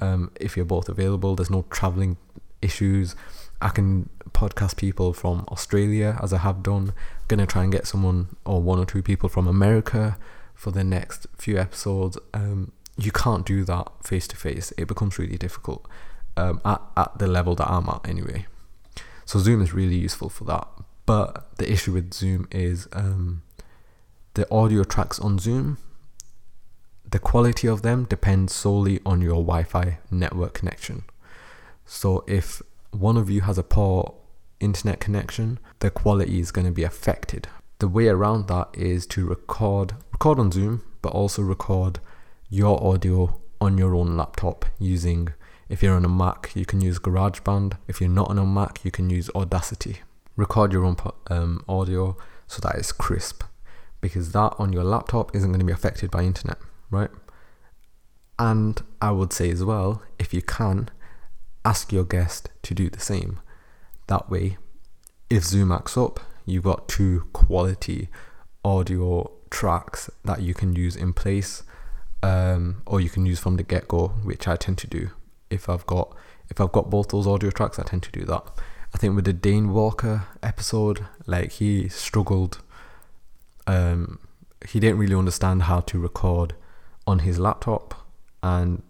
Um, 0.00 0.30
if 0.40 0.56
you're 0.56 0.66
both 0.66 0.88
available, 0.88 1.36
there's 1.36 1.50
no 1.50 1.64
traveling 1.70 2.16
issues. 2.62 3.14
I 3.60 3.68
can 3.68 4.08
podcast 4.32 4.76
people 4.76 5.12
from 5.12 5.44
Australia, 5.48 6.18
as 6.22 6.32
I 6.32 6.38
have 6.38 6.62
done. 6.62 6.88
I'm 6.88 7.26
gonna 7.28 7.46
try 7.46 7.62
and 7.62 7.72
get 7.72 7.86
someone 7.86 8.36
or 8.44 8.60
one 8.60 8.78
or 8.78 8.86
two 8.86 9.02
people 9.02 9.28
from 9.28 9.46
America 9.46 10.18
for 10.54 10.70
the 10.70 10.84
next 10.84 11.26
few 11.36 11.58
episodes. 11.58 12.18
Um, 12.32 12.72
you 12.96 13.12
can't 13.12 13.46
do 13.46 13.64
that 13.64 13.88
face 14.02 14.26
to 14.28 14.36
face. 14.36 14.72
It 14.76 14.88
becomes 14.88 15.18
really 15.18 15.36
difficult 15.36 15.86
um, 16.36 16.60
at 16.64 16.80
at 16.96 17.18
the 17.18 17.26
level 17.26 17.54
that 17.56 17.68
I'm 17.70 17.88
at 17.88 18.08
anyway. 18.08 18.46
So 19.24 19.38
Zoom 19.38 19.62
is 19.62 19.72
really 19.72 19.96
useful 19.96 20.28
for 20.28 20.44
that. 20.44 20.66
But 21.06 21.56
the 21.58 21.70
issue 21.70 21.92
with 21.92 22.12
Zoom 22.14 22.48
is 22.50 22.88
um, 22.92 23.42
the 24.34 24.50
audio 24.52 24.82
tracks 24.82 25.20
on 25.20 25.38
Zoom. 25.38 25.78
The 27.08 27.20
quality 27.20 27.68
of 27.68 27.82
them 27.82 28.04
depends 28.04 28.52
solely 28.52 29.00
on 29.06 29.20
your 29.20 29.34
Wi-Fi 29.34 29.98
network 30.10 30.54
connection. 30.54 31.04
So 31.86 32.24
if 32.26 32.60
one 32.90 33.16
of 33.16 33.30
you 33.30 33.42
has 33.42 33.58
a 33.58 33.62
poor 33.62 34.14
internet 34.58 34.98
connection, 34.98 35.60
the 35.78 35.90
quality 35.90 36.40
is 36.40 36.50
going 36.50 36.66
to 36.66 36.72
be 36.72 36.82
affected. 36.82 37.46
The 37.78 37.86
way 37.86 38.08
around 38.08 38.48
that 38.48 38.68
is 38.72 39.06
to 39.08 39.26
record 39.26 39.94
record 40.12 40.40
on 40.40 40.50
Zoom, 40.50 40.82
but 41.00 41.12
also 41.12 41.42
record 41.42 42.00
your 42.50 42.84
audio 42.84 43.40
on 43.60 43.78
your 43.78 43.94
own 43.94 44.16
laptop 44.16 44.64
using 44.80 45.28
if 45.68 45.82
you're 45.82 45.94
on 45.94 46.04
a 46.04 46.08
Mac, 46.08 46.50
you 46.54 46.66
can 46.66 46.80
use 46.80 46.98
GarageBand. 46.98 47.78
If 47.88 48.00
you're 48.00 48.10
not 48.10 48.30
on 48.30 48.38
a 48.38 48.44
Mac, 48.44 48.84
you 48.84 48.90
can 48.90 49.08
use 49.10 49.30
Audacity. 49.34 49.98
Record 50.36 50.72
your 50.72 50.84
own 50.84 50.96
um, 51.28 51.64
audio 51.68 52.16
so 52.46 52.60
that 52.60 52.74
it's 52.74 52.92
crisp 52.92 53.44
because 54.04 54.32
that 54.32 54.54
on 54.58 54.70
your 54.70 54.84
laptop 54.84 55.34
isn't 55.34 55.48
going 55.50 55.60
to 55.60 55.64
be 55.64 55.72
affected 55.72 56.10
by 56.10 56.22
internet, 56.22 56.58
right? 56.90 57.08
And 58.38 58.82
I 59.00 59.12
would 59.12 59.32
say 59.32 59.48
as 59.50 59.64
well, 59.64 60.02
if 60.18 60.34
you 60.34 60.42
can, 60.42 60.90
ask 61.64 61.90
your 61.90 62.04
guest 62.04 62.50
to 62.64 62.74
do 62.74 62.90
the 62.90 63.00
same. 63.00 63.40
That 64.08 64.28
way, 64.28 64.58
if 65.30 65.42
Zoom 65.44 65.72
acts 65.72 65.96
up, 65.96 66.20
you've 66.44 66.64
got 66.64 66.86
two 66.86 67.28
quality 67.32 68.10
audio 68.62 69.32
tracks 69.48 70.10
that 70.22 70.42
you 70.42 70.52
can 70.52 70.76
use 70.76 70.96
in 70.96 71.14
place, 71.14 71.62
um, 72.22 72.82
or 72.84 73.00
you 73.00 73.08
can 73.08 73.24
use 73.24 73.40
from 73.40 73.56
the 73.56 73.62
get 73.62 73.88
go, 73.88 74.08
which 74.22 74.46
I 74.46 74.56
tend 74.56 74.76
to 74.78 74.86
do. 74.86 75.12
If 75.48 75.70
I've 75.70 75.86
got 75.86 76.14
if 76.50 76.60
I've 76.60 76.72
got 76.72 76.90
both 76.90 77.08
those 77.08 77.26
audio 77.26 77.48
tracks, 77.48 77.78
I 77.78 77.84
tend 77.84 78.02
to 78.02 78.12
do 78.12 78.26
that. 78.26 78.42
I 78.92 78.98
think 78.98 79.16
with 79.16 79.24
the 79.24 79.32
Dane 79.32 79.72
Walker 79.72 80.26
episode, 80.42 81.06
like 81.26 81.52
he 81.52 81.88
struggled. 81.88 82.58
Um, 83.66 84.18
he 84.68 84.80
didn't 84.80 84.98
really 84.98 85.14
understand 85.14 85.62
how 85.62 85.80
to 85.80 85.98
record 85.98 86.54
on 87.06 87.20
his 87.20 87.38
laptop, 87.38 87.94
and 88.42 88.82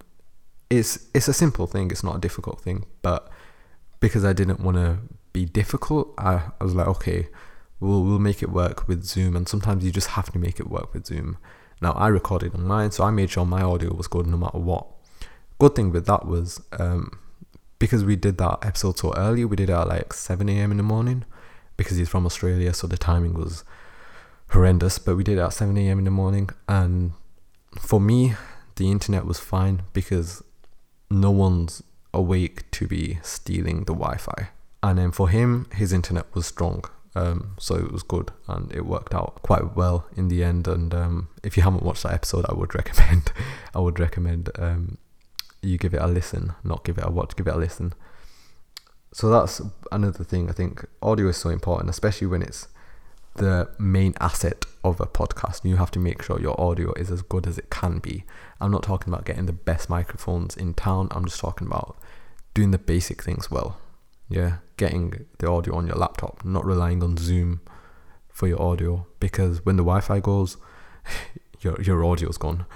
it's 0.71 1.09
it's 1.15 1.29
a 1.29 1.33
simple 1.33 1.67
thing. 1.67 1.91
It's 1.91 2.05
not 2.05 2.17
a 2.17 2.21
difficult 2.21 2.61
thing, 2.61 2.87
but 3.03 3.29
because 4.01 4.25
I 4.25 4.33
didn't 4.33 4.61
want 4.61 4.77
to 4.77 4.99
be 5.33 5.45
difficult, 5.45 6.15
I, 6.19 6.43
I 6.61 6.65
was 6.65 6.75
like, 6.75 6.87
okay, 6.89 7.29
we'll 7.81 8.03
we'll 8.03 8.19
make 8.19 8.43
it 8.43 8.51
work 8.51 8.87
with 8.89 9.05
Zoom. 9.05 9.37
And 9.37 9.49
sometimes 9.49 9.85
you 9.85 9.91
just 9.91 10.09
have 10.09 10.31
to 10.33 10.39
make 10.39 10.61
it 10.61 10.71
work 10.71 10.95
with 10.95 11.07
Zoom. 11.07 11.39
Now 11.81 11.93
I 11.93 12.09
recorded 12.09 12.55
on 12.55 12.65
mine, 12.65 12.91
so 12.93 13.05
I 13.05 13.11
made 13.11 13.31
sure 13.31 13.45
my 13.45 13.63
audio 13.63 13.93
was 13.95 14.07
good 14.07 14.27
no 14.27 14.37
matter 14.37 14.59
what. 14.59 14.87
Good 15.59 15.75
thing 15.75 15.91
with 15.93 16.07
that 16.07 16.27
was 16.27 16.61
um, 16.79 17.19
because 17.79 18.05
we 18.05 18.17
did 18.17 18.39
that 18.39 18.59
episode 18.63 18.99
so 18.99 19.13
early. 19.15 19.45
We 19.45 19.57
did 19.57 19.71
it 19.71 19.75
at 19.75 19.89
like 19.89 20.13
seven 20.13 20.49
a.m. 20.49 20.71
in 20.71 20.77
the 20.77 20.83
morning 20.83 21.25
because 21.77 21.97
he's 21.97 22.09
from 22.09 22.27
Australia, 22.27 22.73
so 22.73 22.87
the 22.87 22.97
timing 22.97 23.35
was 23.35 23.65
horrendous. 24.49 24.99
But 24.99 25.17
we 25.17 25.25
did 25.25 25.39
it 25.39 25.43
at 25.43 25.53
seven 25.53 25.77
a.m. 25.77 25.99
in 25.99 26.05
the 26.05 26.11
morning, 26.11 26.51
and 26.69 27.13
for 27.79 28.01
me, 28.01 28.35
the 28.77 28.91
internet 28.91 29.25
was 29.27 29.39
fine 29.41 29.83
because 29.93 30.43
no 31.11 31.31
one's 31.31 31.83
awake 32.13 32.71
to 32.73 32.87
be 32.87 33.19
stealing 33.23 33.81
the 33.81 33.93
Wi-Fi. 33.93 34.49
And 34.83 34.99
then 34.99 35.13
for 35.13 35.29
him, 35.29 35.67
his 35.73 35.93
internet 35.93 36.27
was 36.35 36.47
strong, 36.47 36.85
um, 37.15 37.57
so 37.59 37.77
it 37.77 37.91
was 37.91 38.03
good 38.03 38.33
and 38.49 38.71
it 38.73 38.85
worked 38.85 39.15
out 39.15 39.41
quite 39.43 39.77
well 39.77 40.07
in 40.17 40.29
the 40.29 40.45
end. 40.45 40.69
And 40.69 40.95
um, 40.95 41.29
if 41.43 41.57
you 41.57 41.63
haven't 41.63 41.83
watched 41.83 42.03
that 42.03 42.13
episode, 42.13 42.45
I 42.49 42.55
would 42.55 42.75
recommend, 42.81 43.33
I 43.75 43.81
would 43.81 43.99
recommend 43.99 44.51
um, 44.57 44.99
you 45.63 45.79
give 45.79 45.95
it 45.95 46.03
a 46.03 46.07
listen, 46.07 46.53
not 46.63 46.85
give 46.85 46.99
it 46.99 47.05
a 47.07 47.11
watch, 47.11 47.37
give 47.37 47.47
it 47.47 47.55
a 47.55 47.59
listen. 47.59 47.95
So 49.13 49.31
that's 49.31 49.61
another 49.93 50.25
thing. 50.25 50.51
I 50.51 50.53
think 50.53 50.85
audio 51.01 51.29
is 51.29 51.37
so 51.37 51.49
important, 51.49 51.89
especially 51.89 52.27
when 52.27 52.43
it's 52.43 52.69
the 53.35 53.69
main 53.79 54.15
asset 54.21 54.65
of 54.83 55.01
a 55.01 55.07
podcast. 55.07 55.65
You 55.65 55.77
have 55.77 55.91
to 55.93 55.99
make 55.99 56.23
sure 56.23 56.41
your 56.41 56.61
audio 56.61 56.93
is 56.95 57.11
as 57.11 57.23
good 57.23 57.47
as 57.47 57.59
it 57.59 57.71
can 57.71 57.99
be. 57.99 58.25
I'm 58.61 58.71
not 58.71 58.83
talking 58.83 59.13
about 59.13 59.25
getting 59.25 59.47
the 59.47 59.53
best 59.53 59.89
microphones 59.89 60.57
in 60.57 60.75
town. 60.75 61.09
I'm 61.11 61.25
just 61.25 61.41
talking 61.41 61.67
about 61.67 61.97
doing 62.53 62.71
the 62.71 62.79
basic 62.79 63.23
things 63.23 63.51
well. 63.51 63.79
Yeah, 64.29 64.59
getting 64.77 65.27
the 65.39 65.49
audio 65.49 65.75
on 65.77 65.87
your 65.87 65.97
laptop, 65.97 66.45
not 66.45 66.65
relying 66.65 67.03
on 67.03 67.17
Zoom 67.17 67.61
for 68.29 68.49
your 68.49 68.61
audio 68.61 69.07
because 69.21 69.65
when 69.65 69.77
the 69.77 69.83
Wi-Fi 69.83 70.21
goes, 70.21 70.57
your 71.61 71.81
your 71.83 72.05
audio's 72.05 72.39
gone. 72.39 72.67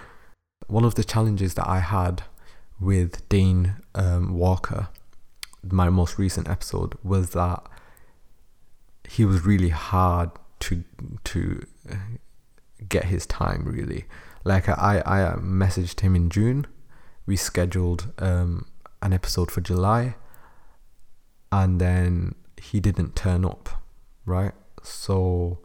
One 0.67 0.85
of 0.85 0.97
the 0.97 1.05
challenges 1.05 1.55
that 1.55 1.69
I 1.69 1.81
had 1.81 2.23
with 2.81 3.27
Dane 3.29 3.77
um, 3.95 4.35
Walker, 4.35 4.89
my 5.63 5.89
most 5.89 6.19
recent 6.19 6.49
episode, 6.49 6.97
was 7.03 7.31
that 7.31 7.63
he 9.09 9.25
was 9.25 9.47
really 9.47 9.71
hard 9.71 10.31
to 10.61 10.85
to 11.25 11.67
get 12.89 13.05
his 13.05 13.27
time 13.27 13.65
really. 13.65 14.05
Like 14.45 14.69
I 14.69 15.03
I 15.05 15.37
messaged 15.39 16.01
him 16.01 16.15
in 16.15 16.31
June. 16.31 16.67
We 17.27 17.37
scheduled 17.37 18.13
um, 18.19 18.67
an 19.03 19.13
episode 19.13 19.51
for 19.51 19.61
July, 19.61 20.17
and 21.53 21.81
then 21.81 22.35
he 22.57 22.81
didn't 22.81 23.15
turn 23.15 23.45
up, 23.45 23.69
right? 24.25 24.53
So 24.83 25.59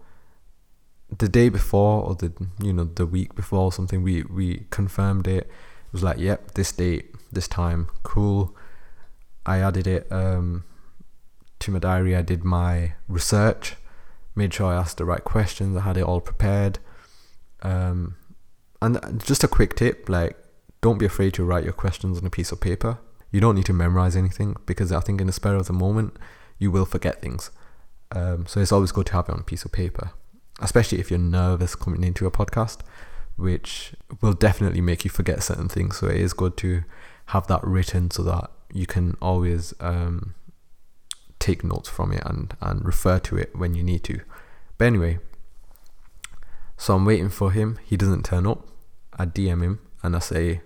the 1.18 1.30
day 1.30 1.50
before 1.50 2.04
or 2.04 2.16
the 2.16 2.34
you 2.60 2.74
know 2.74 2.86
the 2.86 3.06
week 3.06 3.36
before 3.36 3.66
or 3.66 3.72
something, 3.72 4.04
we 4.04 4.24
we 4.24 4.66
confirmed 4.70 5.28
it. 5.28 5.48
It 5.48 5.94
was 5.94 6.04
like, 6.04 6.18
yep, 6.18 6.56
this 6.56 6.72
date, 6.72 7.16
this 7.32 7.48
time, 7.48 7.88
cool. 8.02 8.56
I 9.46 9.60
added 9.60 9.88
it 9.88 10.12
um, 10.12 10.64
to 11.60 11.72
my 11.72 11.80
diary. 11.80 12.16
I 12.16 12.22
did 12.22 12.44
my 12.44 12.94
research 13.08 13.76
made 14.36 14.54
sure 14.54 14.68
I 14.68 14.76
asked 14.76 14.98
the 14.98 15.06
right 15.06 15.24
questions. 15.24 15.78
I 15.78 15.82
had 15.82 15.98
it 15.98 16.04
all 16.04 16.22
prepared. 16.22 16.80
Um, 17.62 18.16
and 18.82 19.24
just 19.24 19.44
a 19.44 19.48
quick 19.48 19.76
tip 19.76 20.10
like, 20.10 20.38
don't 20.82 20.98
be 20.98 21.06
afraid 21.06 21.34
to 21.36 21.46
write 21.46 21.64
your 21.64 21.74
questions 21.74 22.18
on 22.18 22.26
a 22.26 22.30
piece 22.30 22.52
of 22.52 22.60
paper. 22.60 23.00
You 23.32 23.40
don't 23.40 23.56
need 23.56 23.66
to 23.66 23.74
memorize 23.74 24.16
anything 24.16 24.56
because 24.66 24.92
I 24.92 25.00
think 25.00 25.22
in 25.22 25.28
the 25.28 25.34
spur 25.34 25.56
of 25.56 25.68
the 25.68 25.74
moment, 25.74 26.18
you 26.60 26.72
will 26.72 26.86
forget 26.86 27.22
things. 27.22 27.52
Um, 28.12 28.46
so 28.46 28.60
it's 28.60 28.72
always 28.72 28.92
good 28.92 29.08
to 29.08 29.14
have 29.14 29.30
it 29.30 29.32
on 29.34 29.40
a 29.40 29.44
piece 29.44 29.66
of 29.66 29.72
paper, 29.72 30.12
especially 30.62 31.00
if 31.00 31.10
you're 31.10 31.20
nervous 31.20 31.76
coming 31.76 32.04
into 32.04 32.28
a 32.28 32.32
podcast, 32.32 32.80
which 33.38 33.94
will 34.22 34.34
definitely 34.34 34.82
make 34.82 35.04
you 35.04 35.10
forget 35.10 35.42
certain 35.42 35.70
things. 35.70 35.98
So 35.98 36.08
it 36.08 36.18
is 36.18 36.34
good 36.34 36.58
to 36.58 36.84
have 37.28 37.48
that 37.48 37.64
written 37.64 38.12
so 38.12 38.22
that 38.24 38.52
you 38.72 38.86
can 38.86 39.18
always 39.22 39.74
um, 39.80 40.36
take 41.44 41.64
notes 41.64 41.90
from 41.90 42.12
it 42.12 42.24
and, 42.26 42.56
and 42.62 42.86
refer 42.86 43.20
to 43.20 43.38
it 43.38 43.56
when 43.56 43.74
you 43.74 43.84
need 43.84 44.04
to. 44.06 44.22
But 44.78 44.86
anyway, 44.86 45.20
so 46.78 46.96
I'm 46.96 47.06
waiting 47.06 47.30
for 47.30 47.52
him. 47.52 47.80
He 47.84 47.98
doesn't 47.98 48.24
turn 48.24 48.48
up. 48.48 48.68
I 49.18 49.26
DM 49.26 49.62
him 49.62 49.80
and 50.02 50.16
I 50.16 50.20
say, 50.20 50.62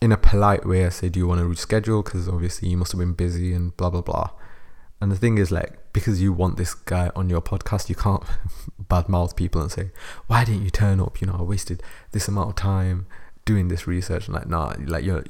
in 0.00 0.10
a 0.10 0.16
polite 0.16 0.66
way, 0.66 0.84
I 0.84 0.88
say, 0.88 1.08
Do 1.08 1.20
you 1.20 1.28
want 1.28 1.40
to 1.40 1.46
reschedule? 1.46 2.04
Because 2.04 2.28
obviously 2.28 2.68
you 2.68 2.76
must 2.76 2.92
have 2.92 2.98
been 2.98 3.12
busy 3.12 3.52
and 3.52 3.76
blah, 3.76 3.90
blah, 3.90 4.00
blah. 4.00 4.30
And 5.00 5.12
the 5.12 5.16
thing 5.16 5.38
is, 5.38 5.52
like, 5.52 5.92
because 5.92 6.20
you 6.20 6.32
want 6.32 6.56
this 6.56 6.74
guy 6.74 7.10
on 7.14 7.28
your 7.28 7.40
podcast, 7.40 7.88
you 7.88 7.94
can't 7.94 8.22
badmouth 8.90 9.36
people 9.36 9.60
and 9.60 9.70
say, 9.70 9.90
Why 10.26 10.44
didn't 10.44 10.64
you 10.64 10.70
turn 10.70 10.98
up? 10.98 11.20
You 11.20 11.28
know, 11.28 11.36
I 11.38 11.42
wasted 11.42 11.82
this 12.10 12.26
amount 12.26 12.50
of 12.50 12.56
time 12.56 13.06
doing 13.44 13.68
this 13.68 13.86
research. 13.86 14.26
And 14.26 14.34
like, 14.34 14.48
nah, 14.48 14.74
like, 14.84 15.04
you're, 15.04 15.24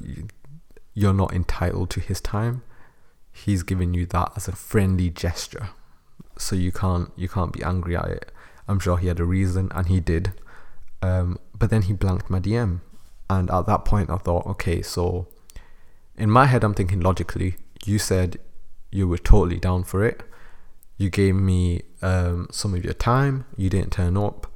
you're 0.95 1.13
not 1.13 1.33
entitled 1.33 1.91
to 1.91 1.99
his 1.99 2.19
time 2.19 2.63
he's 3.33 3.63
giving 3.63 3.93
you 3.93 4.05
that 4.07 4.31
as 4.35 4.47
a 4.47 4.53
friendly 4.53 5.09
gesture. 5.09 5.69
So 6.37 6.55
you 6.55 6.71
can't 6.71 7.11
you 7.15 7.27
can't 7.27 7.51
be 7.51 7.63
angry 7.63 7.95
at 7.95 8.07
it. 8.07 8.31
I'm 8.67 8.79
sure 8.79 8.97
he 8.97 9.07
had 9.07 9.19
a 9.19 9.25
reason, 9.25 9.69
and 9.73 9.87
he 9.87 9.99
did. 9.99 10.33
Um, 11.01 11.37
but 11.57 11.69
then 11.69 11.83
he 11.83 11.93
blanked 11.93 12.29
my 12.29 12.39
DM, 12.39 12.79
and 13.29 13.51
at 13.51 13.65
that 13.65 13.83
point 13.83 14.09
I 14.09 14.17
thought, 14.17 14.45
okay, 14.47 14.81
so 14.81 15.27
in 16.17 16.29
my 16.29 16.45
head 16.45 16.63
I'm 16.63 16.73
thinking 16.73 17.01
logically. 17.01 17.57
You 17.85 17.99
said 17.99 18.37
you 18.91 19.07
were 19.07 19.17
totally 19.17 19.59
down 19.59 19.83
for 19.83 20.05
it. 20.05 20.23
You 20.97 21.09
gave 21.09 21.35
me 21.35 21.81
um, 22.01 22.47
some 22.51 22.73
of 22.73 22.83
your 22.83 22.93
time. 22.93 23.45
You 23.57 23.69
didn't 23.69 23.91
turn 23.91 24.15
up. 24.15 24.47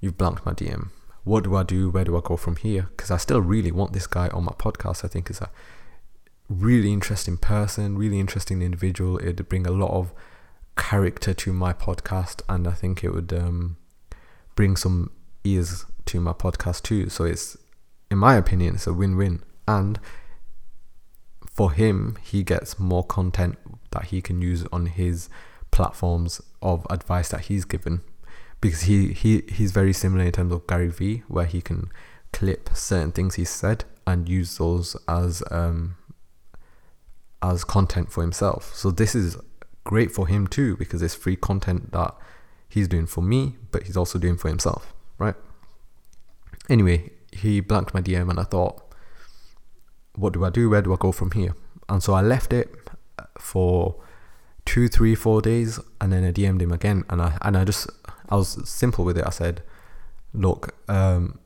You've 0.00 0.18
blanked 0.18 0.46
my 0.46 0.52
DM. 0.52 0.90
What 1.24 1.44
do 1.44 1.56
I 1.56 1.62
do? 1.62 1.90
Where 1.90 2.04
do 2.04 2.16
I 2.16 2.20
go 2.22 2.36
from 2.36 2.56
here? 2.56 2.88
Because 2.90 3.10
I 3.10 3.16
still 3.16 3.40
really 3.40 3.72
want 3.72 3.94
this 3.94 4.06
guy 4.06 4.28
on 4.28 4.44
my 4.44 4.52
podcast. 4.52 5.04
I 5.04 5.08
think 5.08 5.30
is 5.30 5.40
a 5.40 5.50
really 6.48 6.92
interesting 6.92 7.36
person, 7.36 7.96
really 7.96 8.20
interesting 8.20 8.62
individual. 8.62 9.18
It'd 9.18 9.48
bring 9.48 9.66
a 9.66 9.70
lot 9.70 9.90
of 9.90 10.12
character 10.76 11.34
to 11.34 11.52
my 11.52 11.72
podcast, 11.72 12.42
and 12.48 12.66
I 12.66 12.72
think 12.72 13.02
it 13.02 13.10
would 13.10 13.32
um, 13.32 13.76
bring 14.54 14.76
some 14.76 15.10
ears 15.44 15.86
to 16.06 16.20
my 16.20 16.32
podcast 16.32 16.82
too. 16.82 17.08
So 17.08 17.24
it's, 17.24 17.56
in 18.10 18.18
my 18.18 18.34
opinion, 18.36 18.74
it's 18.74 18.86
a 18.86 18.92
win-win. 18.92 19.42
And 19.66 19.98
for 21.46 21.72
him, 21.72 22.18
he 22.22 22.42
gets 22.42 22.78
more 22.78 23.04
content 23.04 23.58
that 23.92 24.06
he 24.06 24.20
can 24.20 24.42
use 24.42 24.66
on 24.72 24.86
his 24.86 25.28
platforms 25.70 26.40
of 26.60 26.86
advice 26.90 27.30
that 27.30 27.42
he's 27.42 27.64
given 27.64 28.02
because 28.60 28.82
he, 28.82 29.12
he 29.12 29.42
he's 29.48 29.72
very 29.72 29.92
similar 29.92 30.24
in 30.24 30.32
terms 30.32 30.52
of 30.52 30.66
Gary 30.66 30.88
Vee, 30.88 31.22
where 31.28 31.44
he 31.44 31.60
can 31.60 31.90
clip 32.32 32.70
certain 32.74 33.12
things 33.12 33.34
he 33.34 33.44
said 33.44 33.84
and 34.06 34.28
use 34.28 34.58
those 34.58 34.96
as 35.06 35.42
um, 35.50 35.96
as 37.50 37.64
content 37.64 38.10
for 38.10 38.22
himself. 38.22 38.74
So 38.74 38.90
this 38.90 39.14
is 39.14 39.36
great 39.84 40.10
for 40.10 40.26
him 40.26 40.46
too 40.46 40.76
because 40.76 41.02
it's 41.02 41.14
free 41.14 41.36
content 41.36 41.92
that 41.92 42.14
he's 42.68 42.88
doing 42.88 43.06
for 43.06 43.22
me, 43.22 43.56
but 43.70 43.84
he's 43.84 43.96
also 43.96 44.18
doing 44.18 44.36
for 44.36 44.48
himself, 44.48 44.92
right? 45.18 45.34
Anyway, 46.68 47.10
he 47.32 47.60
blanked 47.60 47.92
my 47.92 48.00
DM 48.00 48.30
and 48.30 48.40
I 48.40 48.44
thought, 48.44 48.82
what 50.14 50.32
do 50.32 50.44
I 50.44 50.50
do? 50.50 50.70
Where 50.70 50.82
do 50.82 50.92
I 50.92 50.96
go 50.98 51.12
from 51.12 51.32
here? 51.32 51.54
And 51.88 52.02
so 52.02 52.14
I 52.14 52.22
left 52.22 52.52
it 52.52 52.74
for 53.38 53.96
two, 54.64 54.88
three, 54.88 55.14
four 55.14 55.42
days, 55.42 55.78
and 56.00 56.12
then 56.12 56.24
I 56.24 56.32
DM'd 56.32 56.62
him 56.62 56.72
again, 56.72 57.04
and 57.10 57.20
I 57.20 57.36
and 57.42 57.56
I 57.56 57.64
just 57.64 57.90
I 58.28 58.36
was 58.36 58.68
simple 58.68 59.04
with 59.04 59.18
it. 59.18 59.26
I 59.26 59.30
said, 59.30 59.62
look, 60.32 60.74
um, 60.88 61.38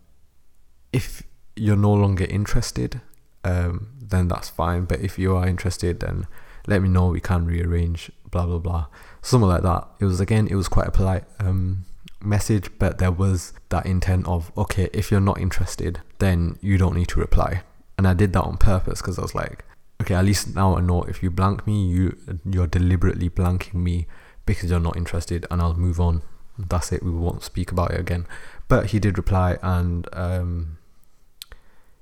if 0.92 1.22
you're 1.56 1.76
no 1.76 1.92
longer 1.92 2.24
interested, 2.24 3.00
um, 3.42 3.88
then 4.10 4.28
that's 4.28 4.48
fine. 4.48 4.84
But 4.84 5.00
if 5.00 5.18
you 5.18 5.36
are 5.36 5.46
interested, 5.46 6.00
then 6.00 6.26
let 6.66 6.82
me 6.82 6.88
know. 6.88 7.08
We 7.08 7.20
can 7.20 7.46
rearrange. 7.46 8.10
Blah 8.30 8.46
blah 8.46 8.58
blah. 8.58 8.86
Something 9.22 9.48
like 9.48 9.62
that. 9.62 9.88
It 10.00 10.04
was 10.04 10.20
again. 10.20 10.46
It 10.48 10.54
was 10.54 10.68
quite 10.68 10.88
a 10.88 10.92
polite 10.92 11.24
um, 11.40 11.84
message, 12.22 12.70
but 12.78 12.98
there 12.98 13.12
was 13.12 13.52
that 13.68 13.86
intent 13.86 14.26
of 14.26 14.52
okay, 14.56 14.88
if 14.92 15.10
you're 15.10 15.20
not 15.20 15.40
interested, 15.40 16.00
then 16.18 16.58
you 16.60 16.78
don't 16.78 16.94
need 16.94 17.08
to 17.08 17.20
reply. 17.20 17.62
And 17.96 18.06
I 18.06 18.14
did 18.14 18.32
that 18.34 18.42
on 18.42 18.58
purpose 18.58 19.00
because 19.00 19.18
I 19.18 19.22
was 19.22 19.34
like, 19.34 19.64
okay, 20.00 20.14
at 20.14 20.24
least 20.24 20.54
now 20.54 20.76
I 20.76 20.80
know 20.80 21.02
if 21.02 21.22
you 21.22 21.30
blank 21.30 21.66
me, 21.66 21.86
you 21.86 22.16
you're 22.44 22.66
deliberately 22.66 23.28
blanking 23.28 23.74
me 23.74 24.06
because 24.46 24.70
you're 24.70 24.80
not 24.80 24.96
interested, 24.96 25.46
and 25.50 25.60
I'll 25.60 25.74
move 25.74 26.00
on. 26.00 26.22
That's 26.58 26.90
it. 26.92 27.02
We 27.02 27.10
won't 27.10 27.42
speak 27.42 27.70
about 27.70 27.92
it 27.92 28.00
again. 28.00 28.26
But 28.66 28.86
he 28.86 28.98
did 28.98 29.16
reply, 29.16 29.58
and 29.62 30.08
um, 30.12 30.78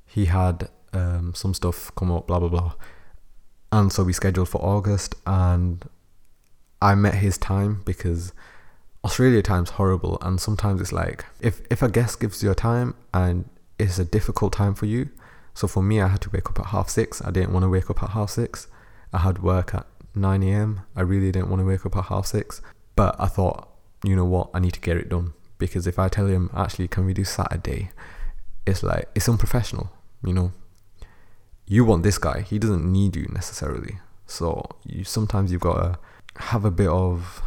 he 0.07 0.27
had 0.27 0.71
um, 0.97 1.35
some 1.35 1.55
stuff 1.55 1.93
come 1.97 2.11
up, 2.11 2.26
blah 2.26 2.41
blah 2.41 2.49
blah, 2.49 2.75
and 3.73 3.93
so 3.93 4.05
we 4.05 4.12
scheduled 4.12 4.49
for 4.49 4.62
August, 4.62 5.15
and 5.26 5.85
I 6.81 6.95
met 6.95 7.15
his 7.17 7.38
time 7.38 7.83
because 7.85 8.33
Australia 9.05 9.43
time's 9.43 9.71
horrible, 9.71 10.19
and 10.23 10.41
sometimes 10.41 10.81
it's 10.81 10.93
like 10.93 11.25
if 11.41 11.61
if 11.71 11.83
a 11.83 11.88
guest 11.88 12.21
gives 12.21 12.43
you 12.43 12.50
a 12.50 12.55
time 12.55 12.95
and 13.12 13.49
it's 13.79 13.99
a 13.99 14.05
difficult 14.05 14.53
time 14.53 14.75
for 14.75 14.87
you 14.87 15.11
so 15.57 15.67
for 15.67 15.83
me, 15.83 16.03
I 16.03 16.09
had 16.09 16.21
to 16.21 16.31
wake 16.31 16.50
up 16.50 16.61
at 16.61 16.67
half 16.67 16.91
six. 16.91 17.23
I 17.25 17.31
didn't 17.31 17.50
want 17.50 17.62
to 17.62 17.71
wake 17.71 17.88
up 17.88 18.03
at 18.03 18.11
half 18.11 18.29
six. 18.29 18.69
I 19.11 19.19
had 19.21 19.43
work 19.43 19.75
at 19.75 19.87
9 20.15 20.43
a.m. 20.43 20.83
I 20.95 21.00
really 21.00 21.33
didn't 21.33 21.49
want 21.49 21.61
to 21.61 21.67
wake 21.67 21.87
up 21.87 21.97
at 21.97 22.05
half 22.05 22.26
six. 22.26 22.61
But 22.95 23.17
I 23.19 23.26
thought, 23.26 23.67
you 24.05 24.15
know 24.15 24.26
what, 24.26 24.50
I 24.53 24.59
need 24.61 24.75
to 24.75 24.81
get 24.81 24.99
it 24.99 25.09
done. 25.09 25.33
Because 25.57 25.87
if 25.87 25.99
I 25.99 26.09
tell 26.09 26.26
him, 26.26 26.50
actually, 26.55 26.88
can 26.88 27.07
we 27.07 27.15
do 27.15 27.25
Saturday? 27.25 27.88
It's 28.67 28.83
like, 28.83 29.09
it's 29.15 29.31
unprofessional, 29.31 29.91
you 30.23 30.35
know. 30.35 30.53
You 31.67 31.85
want 31.85 32.03
this 32.03 32.19
guy, 32.19 32.41
he 32.43 32.59
doesn't 32.59 32.91
need 32.91 33.17
you 33.17 33.27
necessarily. 33.33 33.99
So 34.27 34.65
you 34.85 35.05
sometimes 35.05 35.51
you've 35.53 35.61
got 35.61 35.77
to 35.77 35.99
have 36.43 36.65
a 36.65 36.71
bit 36.71 36.89
of 36.89 37.43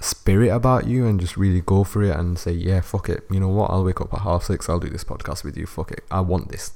spirit 0.00 0.50
about 0.50 0.86
you 0.86 1.06
and 1.06 1.20
just 1.20 1.36
really 1.36 1.60
go 1.60 1.84
for 1.84 2.02
it 2.02 2.16
and 2.16 2.38
say, 2.38 2.52
yeah, 2.52 2.80
fuck 2.80 3.08
it. 3.08 3.24
You 3.30 3.40
know 3.40 3.48
what? 3.48 3.70
I'll 3.70 3.84
wake 3.84 4.00
up 4.00 4.12
at 4.12 4.20
half 4.20 4.44
six. 4.44 4.68
I'll 4.68 4.80
do 4.80 4.88
this 4.88 5.04
podcast 5.04 5.44
with 5.44 5.56
you. 5.56 5.66
Fuck 5.66 5.92
it. 5.92 6.04
I 6.10 6.20
want 6.20 6.50
this. 6.50 6.72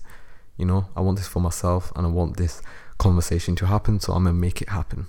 You 0.56 0.64
know, 0.64 0.86
I 0.96 1.00
want 1.00 1.18
this 1.18 1.28
for 1.28 1.40
myself 1.40 1.92
and 1.94 2.06
I 2.06 2.10
want 2.10 2.36
this 2.36 2.62
conversation 2.98 3.56
to 3.56 3.66
happen, 3.66 4.00
so 4.00 4.14
I'm 4.14 4.24
gonna 4.24 4.34
make 4.34 4.62
it 4.62 4.70
happen. 4.70 5.06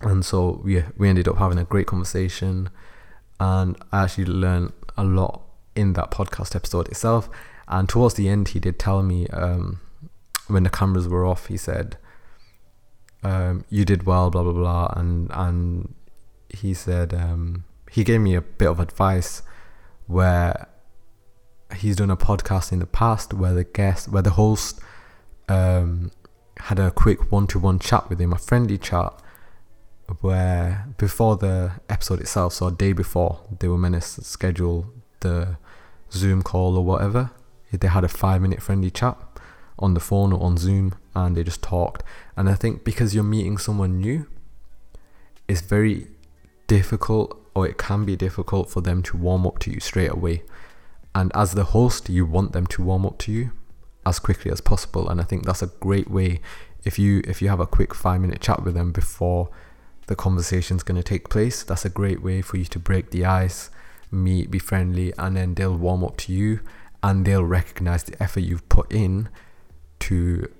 And 0.00 0.24
so 0.24 0.60
we 0.64 0.82
we 0.96 1.08
ended 1.08 1.28
up 1.28 1.38
having 1.38 1.58
a 1.58 1.64
great 1.64 1.86
conversation, 1.86 2.70
and 3.38 3.76
I 3.92 4.04
actually 4.04 4.26
learned 4.26 4.72
a 4.96 5.04
lot 5.04 5.42
in 5.76 5.92
that 5.92 6.10
podcast 6.10 6.56
episode 6.56 6.88
itself. 6.88 7.28
And 7.68 7.88
towards 7.88 8.14
the 8.14 8.28
end, 8.28 8.48
he 8.48 8.58
did 8.58 8.78
tell 8.78 9.02
me 9.02 9.28
um, 9.28 9.80
when 10.48 10.64
the 10.64 10.70
cameras 10.70 11.08
were 11.08 11.24
off, 11.24 11.46
he 11.46 11.56
said, 11.56 11.96
um, 13.22 13.64
"You 13.68 13.84
did 13.84 14.04
well," 14.04 14.30
blah 14.30 14.42
blah 14.42 14.52
blah, 14.52 14.92
and 14.96 15.30
and 15.32 15.94
he 16.48 16.74
said 16.74 17.14
um, 17.14 17.64
he 17.90 18.04
gave 18.04 18.20
me 18.20 18.34
a 18.34 18.40
bit 18.40 18.68
of 18.68 18.80
advice 18.80 19.42
where 20.06 20.68
he's 21.76 21.96
done 21.96 22.10
a 22.10 22.16
podcast 22.16 22.72
in 22.72 22.78
the 22.78 22.86
past 22.86 23.34
where 23.34 23.52
the 23.52 23.64
guest, 23.64 24.08
where 24.08 24.22
the 24.22 24.30
host 24.30 24.80
um, 25.48 26.10
had 26.58 26.78
a 26.78 26.90
quick 26.90 27.30
one-to-one 27.30 27.78
chat 27.78 28.08
with 28.08 28.20
him, 28.20 28.32
a 28.32 28.38
friendly 28.38 28.78
chat, 28.78 29.12
where 30.20 30.86
before 30.96 31.36
the 31.36 31.72
episode 31.88 32.20
itself, 32.20 32.54
so 32.54 32.68
a 32.68 32.72
day 32.72 32.92
before, 32.92 33.40
they 33.60 33.68
were 33.68 33.76
meant 33.78 33.94
to 33.94 34.24
schedule 34.24 34.90
the 35.20 35.58
Zoom 36.10 36.42
call 36.42 36.76
or 36.76 36.84
whatever. 36.84 37.30
They 37.70 37.88
had 37.88 38.02
a 38.02 38.08
five-minute 38.08 38.62
friendly 38.62 38.90
chat 38.90 39.18
on 39.78 39.94
the 39.94 40.00
phone 40.00 40.32
or 40.32 40.42
on 40.42 40.56
Zoom, 40.56 40.94
and 41.14 41.36
they 41.36 41.44
just 41.44 41.62
talked. 41.62 42.02
And 42.36 42.48
I 42.48 42.54
think 42.54 42.84
because 42.84 43.14
you're 43.14 43.24
meeting 43.24 43.58
someone 43.58 44.00
new, 44.00 44.26
it's 45.46 45.60
very 45.60 46.08
difficult, 46.66 47.40
or 47.54 47.66
it 47.66 47.78
can 47.78 48.04
be 48.04 48.16
difficult 48.16 48.70
for 48.70 48.80
them 48.80 49.02
to 49.04 49.16
warm 49.16 49.46
up 49.46 49.58
to 49.60 49.70
you 49.70 49.80
straight 49.80 50.10
away 50.10 50.42
and 51.18 51.32
as 51.34 51.52
the 51.52 51.64
host, 51.64 52.08
you 52.08 52.24
want 52.24 52.52
them 52.52 52.66
to 52.68 52.82
warm 52.82 53.04
up 53.04 53.18
to 53.18 53.32
you 53.32 53.50
as 54.06 54.20
quickly 54.20 54.52
as 54.52 54.60
possible. 54.60 55.08
And 55.08 55.20
I 55.20 55.24
think 55.24 55.44
that's 55.44 55.62
a 55.62 55.66
great 55.66 56.08
way 56.08 56.40
if 56.84 56.96
you 56.96 57.22
if 57.26 57.42
you 57.42 57.48
have 57.48 57.58
a 57.58 57.66
quick 57.66 57.92
five 57.92 58.20
minute 58.20 58.40
chat 58.40 58.62
with 58.62 58.74
them 58.74 58.92
before 58.92 59.48
the 60.06 60.14
conversation's 60.14 60.84
going 60.84 60.96
to 60.96 61.02
take 61.02 61.28
place. 61.28 61.64
That's 61.64 61.84
a 61.84 61.90
great 61.90 62.22
way 62.22 62.40
for 62.40 62.56
you 62.56 62.64
to 62.66 62.78
break 62.78 63.10
the 63.10 63.24
ice, 63.24 63.70
meet, 64.12 64.48
be 64.48 64.60
friendly, 64.60 65.12
and 65.18 65.36
then 65.36 65.54
they'll 65.54 65.76
warm 65.76 66.04
up 66.04 66.16
to 66.18 66.32
you 66.32 66.60
and 67.02 67.24
they'll 67.24 67.44
recognize 67.44 68.04
the 68.04 68.22
effort 68.22 68.40
you've 68.40 68.68
put 68.68 68.92
in 68.92 69.28
to 70.00 70.50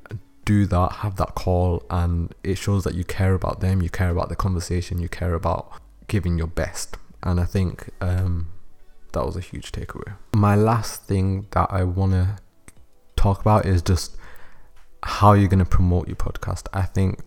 do 0.44 0.66
that, 0.66 0.92
have 0.92 1.16
that 1.16 1.34
call, 1.34 1.82
and 1.90 2.34
it 2.42 2.56
shows 2.56 2.84
that 2.84 2.94
you 2.94 3.04
care 3.04 3.34
about 3.34 3.60
them, 3.60 3.82
you 3.82 3.90
care 3.90 4.10
about 4.10 4.28
the 4.28 4.36
conversation, 4.36 4.98
you 4.98 5.08
care 5.08 5.34
about 5.34 5.72
giving 6.06 6.38
your 6.38 6.46
best. 6.46 6.96
And 7.22 7.40
I 7.40 7.44
think 7.44 7.90
um, 8.00 8.48
that 9.12 9.24
was 9.24 9.36
a 9.36 9.40
huge 9.40 9.72
takeaway. 9.72 10.16
My 10.34 10.54
last 10.54 11.04
thing 11.04 11.46
that 11.50 11.68
I 11.70 11.84
want 11.84 12.12
to 12.12 12.38
talk 13.16 13.40
about 13.40 13.66
is 13.66 13.82
just 13.82 14.16
how 15.02 15.32
you're 15.32 15.48
going 15.48 15.58
to 15.58 15.64
promote 15.64 16.08
your 16.08 16.16
podcast. 16.16 16.66
I 16.72 16.82
think 16.82 17.20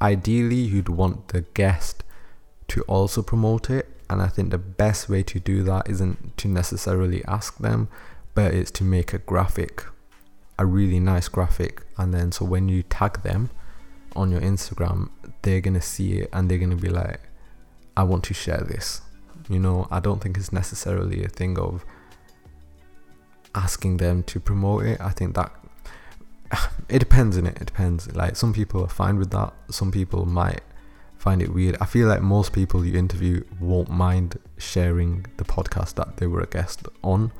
ideally 0.00 0.56
you'd 0.56 0.88
want 0.88 1.28
the 1.28 1.42
guest 1.54 2.02
to 2.68 2.82
also 2.82 3.22
promote 3.22 3.70
it. 3.70 3.88
And 4.08 4.20
I 4.20 4.26
think 4.26 4.50
the 4.50 4.58
best 4.58 5.08
way 5.08 5.22
to 5.24 5.38
do 5.38 5.62
that 5.64 5.88
isn't 5.88 6.36
to 6.38 6.48
necessarily 6.48 7.24
ask 7.26 7.58
them, 7.58 7.88
but 8.34 8.52
it's 8.54 8.70
to 8.72 8.84
make 8.84 9.12
a 9.12 9.18
graphic, 9.18 9.84
a 10.60 10.66
really 10.66 11.00
nice 11.00 11.26
graphic. 11.26 11.82
And 11.96 12.12
then 12.14 12.30
so 12.30 12.44
when 12.44 12.68
you 12.68 12.82
tag 12.84 13.22
them 13.22 13.50
on 14.14 14.30
your 14.30 14.42
Instagram, 14.42 15.08
they're 15.42 15.62
to 15.74 15.80
see 15.80 16.18
it 16.18 16.28
and 16.32 16.48
they're 16.48 16.58
to 16.70 16.76
be 16.76 16.90
like, 16.90 17.20
I 17.96 18.02
want 18.02 18.24
to 18.24 18.34
share 18.34 18.60
this. 18.60 19.00
You 19.48 19.58
know, 19.58 19.88
I 19.90 20.00
don't 20.00 20.22
think 20.22 20.36
it's 20.36 20.52
necessarily 20.52 21.24
a 21.24 21.28
thing 21.28 21.58
of 21.58 21.84
asking 23.54 23.96
them 23.96 24.22
to 24.24 24.38
promote 24.38 24.84
it. 24.84 25.00
I 25.00 25.10
think 25.10 25.34
that 25.34 25.50
it 26.90 26.98
depends 26.98 27.38
in 27.38 27.46
it. 27.46 27.56
It 27.60 27.66
depends. 27.66 28.14
Like 28.14 28.36
some 28.36 28.52
people 28.52 28.84
are 28.84 28.88
fine 28.88 29.16
with 29.18 29.30
that. 29.30 29.54
Some 29.70 29.90
people 29.90 30.26
might 30.26 30.60
find 31.16 31.40
it 31.40 31.54
weird. 31.54 31.78
I 31.80 31.86
feel 31.86 32.06
like 32.06 32.20
most 32.20 32.52
people 32.52 32.84
you 32.84 32.98
interview 32.98 33.44
won't 33.58 33.88
mind 33.88 34.38
sharing 34.58 35.24
the 35.38 35.44
podcast 35.44 35.94
that 35.94 36.18
they 36.18 36.26
were 36.26 36.42
a 36.42 36.46
guest 36.46 36.86
on. 37.02 37.32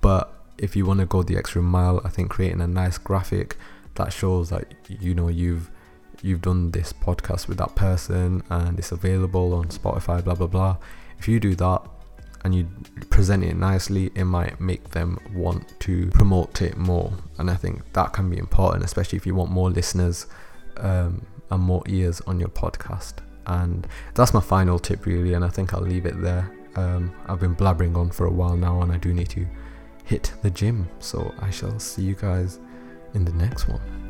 But 0.00 0.39
if 0.60 0.76
you 0.76 0.84
want 0.84 1.00
to 1.00 1.06
go 1.06 1.22
the 1.22 1.36
extra 1.36 1.62
mile, 1.62 2.00
I 2.04 2.10
think 2.10 2.30
creating 2.30 2.60
a 2.60 2.66
nice 2.66 2.98
graphic 2.98 3.56
that 3.94 4.12
shows 4.12 4.50
that 4.50 4.72
you 4.88 5.14
know 5.14 5.28
you've 5.28 5.70
you've 6.22 6.42
done 6.42 6.70
this 6.70 6.92
podcast 6.92 7.48
with 7.48 7.56
that 7.56 7.74
person 7.74 8.42
and 8.50 8.78
it's 8.78 8.92
available 8.92 9.54
on 9.54 9.66
Spotify, 9.68 10.22
blah 10.22 10.34
blah 10.34 10.46
blah. 10.46 10.76
If 11.18 11.28
you 11.28 11.40
do 11.40 11.54
that 11.56 11.82
and 12.44 12.54
you 12.54 12.68
present 13.08 13.42
it 13.42 13.56
nicely, 13.56 14.10
it 14.14 14.24
might 14.24 14.60
make 14.60 14.90
them 14.90 15.18
want 15.34 15.78
to 15.80 16.10
promote 16.10 16.60
it 16.60 16.76
more. 16.76 17.12
And 17.38 17.50
I 17.50 17.54
think 17.54 17.92
that 17.94 18.12
can 18.12 18.28
be 18.28 18.38
important, 18.38 18.84
especially 18.84 19.16
if 19.16 19.26
you 19.26 19.34
want 19.34 19.50
more 19.50 19.70
listeners 19.70 20.26
um, 20.76 21.24
and 21.50 21.62
more 21.62 21.82
ears 21.86 22.20
on 22.26 22.38
your 22.38 22.48
podcast. 22.48 23.14
And 23.46 23.86
that's 24.14 24.32
my 24.32 24.40
final 24.40 24.78
tip, 24.78 25.04
really. 25.04 25.34
And 25.34 25.44
I 25.44 25.48
think 25.48 25.74
I'll 25.74 25.82
leave 25.82 26.06
it 26.06 26.20
there. 26.22 26.50
Um, 26.76 27.12
I've 27.26 27.40
been 27.40 27.56
blabbering 27.56 27.96
on 27.96 28.10
for 28.10 28.26
a 28.26 28.30
while 28.30 28.56
now, 28.56 28.80
and 28.80 28.90
I 28.90 28.96
do 28.96 29.12
need 29.12 29.28
to 29.30 29.46
hit 30.10 30.32
the 30.42 30.50
gym. 30.50 30.88
So 30.98 31.32
I 31.38 31.50
shall 31.50 31.78
see 31.78 32.02
you 32.02 32.16
guys 32.16 32.58
in 33.14 33.24
the 33.24 33.32
next 33.34 33.68
one. 33.68 34.09